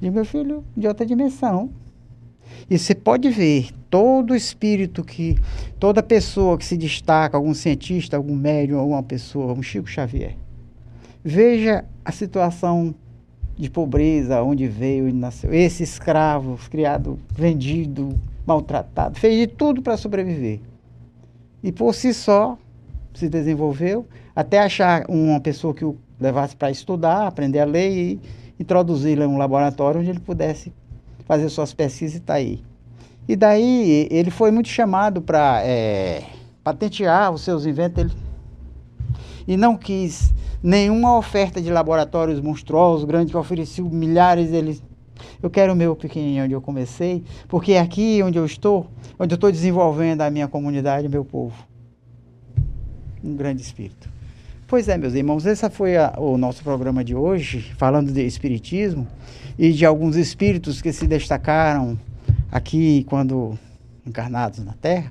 de 0.00 0.10
meu 0.10 0.24
filho, 0.24 0.64
de 0.76 0.88
outra 0.88 1.06
dimensão. 1.06 1.70
E 2.70 2.78
você 2.78 2.94
pode 2.94 3.30
ver 3.30 3.70
todo 3.88 4.34
espírito 4.34 5.02
que, 5.02 5.36
toda 5.78 6.02
pessoa 6.02 6.58
que 6.58 6.64
se 6.64 6.76
destaca, 6.76 7.36
algum 7.36 7.54
cientista, 7.54 8.16
algum 8.16 8.34
médium, 8.34 8.78
alguma 8.78 9.02
pessoa, 9.02 9.52
um 9.52 9.62
Chico 9.62 9.88
Xavier. 9.88 10.36
Veja 11.24 11.84
a 12.04 12.12
situação 12.12 12.94
de 13.56 13.68
pobreza, 13.68 14.42
onde 14.42 14.68
veio 14.68 15.08
e 15.08 15.12
nasceu. 15.12 15.52
Esse 15.52 15.82
escravo, 15.82 16.58
criado, 16.70 17.18
vendido, 17.36 18.18
maltratado, 18.46 19.18
fez 19.18 19.36
de 19.36 19.46
tudo 19.46 19.82
para 19.82 19.96
sobreviver. 19.96 20.60
E 21.62 21.72
por 21.72 21.94
si 21.94 22.14
só 22.14 22.56
se 23.12 23.28
desenvolveu, 23.28 24.06
até 24.34 24.60
achar 24.60 25.04
uma 25.08 25.40
pessoa 25.40 25.74
que 25.74 25.84
o 25.84 25.96
levasse 26.20 26.54
para 26.54 26.70
estudar, 26.70 27.26
aprender 27.26 27.58
a 27.58 27.64
ler 27.64 27.90
e 27.90 28.20
introduzir 28.60 29.18
lo 29.18 29.24
em 29.24 29.26
um 29.26 29.38
laboratório 29.38 30.00
onde 30.00 30.10
ele 30.10 30.20
pudesse 30.20 30.72
fazer 31.28 31.50
suas 31.50 31.74
pesquisas 31.74 32.16
e 32.16 32.18
está 32.18 32.34
aí. 32.34 32.62
E 33.28 33.36
daí 33.36 34.08
ele 34.10 34.30
foi 34.30 34.50
muito 34.50 34.70
chamado 34.70 35.20
para 35.20 35.62
é, 35.62 36.24
patentear 36.64 37.30
os 37.30 37.42
seus 37.42 37.66
inventos 37.66 38.04
ele, 38.04 38.12
e 39.46 39.56
não 39.56 39.76
quis 39.76 40.32
nenhuma 40.62 41.16
oferta 41.16 41.60
de 41.60 41.70
laboratórios 41.70 42.40
monstruosos, 42.40 43.04
grandes, 43.04 43.30
que 43.30 43.36
ofereciam 43.36 43.88
milhares. 43.90 44.50
Ele, 44.50 44.80
eu 45.42 45.50
quero 45.50 45.74
o 45.74 45.76
meu 45.76 45.94
pequenininho 45.94 46.44
onde 46.44 46.54
eu 46.54 46.60
comecei, 46.62 47.22
porque 47.46 47.72
é 47.72 47.80
aqui 47.80 48.22
onde 48.22 48.38
eu 48.38 48.46
estou, 48.46 48.86
onde 49.18 49.34
eu 49.34 49.36
estou 49.36 49.52
desenvolvendo 49.52 50.22
a 50.22 50.30
minha 50.30 50.48
comunidade, 50.48 51.08
meu 51.08 51.24
povo. 51.24 51.54
Um 53.22 53.36
grande 53.36 53.60
espírito. 53.60 54.17
Pois 54.68 54.86
é, 54.86 54.98
meus 54.98 55.14
irmãos, 55.14 55.46
esse 55.46 55.66
foi 55.70 55.96
a, 55.96 56.12
o 56.18 56.36
nosso 56.36 56.62
programa 56.62 57.02
de 57.02 57.14
hoje, 57.14 57.72
falando 57.78 58.12
de 58.12 58.20
Espiritismo 58.20 59.08
e 59.58 59.72
de 59.72 59.86
alguns 59.86 60.14
espíritos 60.14 60.82
que 60.82 60.92
se 60.92 61.06
destacaram 61.06 61.98
aqui 62.52 63.02
quando 63.08 63.58
encarnados 64.06 64.62
na 64.62 64.74
Terra, 64.74 65.10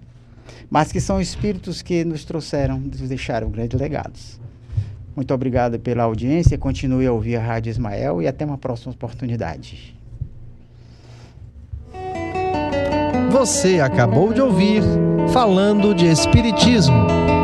mas 0.69 0.91
que 0.91 1.01
são 1.01 1.19
espíritos 1.19 1.81
que 1.81 2.05
nos 2.05 2.23
trouxeram, 2.23 2.79
nos 2.79 3.09
deixaram 3.09 3.49
grandes 3.49 3.79
legados. 3.79 4.39
Muito 5.15 5.33
obrigado 5.33 5.79
pela 5.79 6.03
audiência, 6.03 6.55
continue 6.55 7.07
a 7.07 7.11
ouvir 7.11 7.37
a 7.37 7.41
Rádio 7.41 7.71
Ismael 7.71 8.21
e 8.21 8.27
até 8.27 8.45
uma 8.45 8.59
próxima 8.59 8.91
oportunidade. 8.93 9.97
Você 13.31 13.79
acabou 13.79 14.31
de 14.31 14.39
ouvir 14.39 14.83
Falando 15.33 15.95
de 15.95 16.05
Espiritismo 16.05 17.36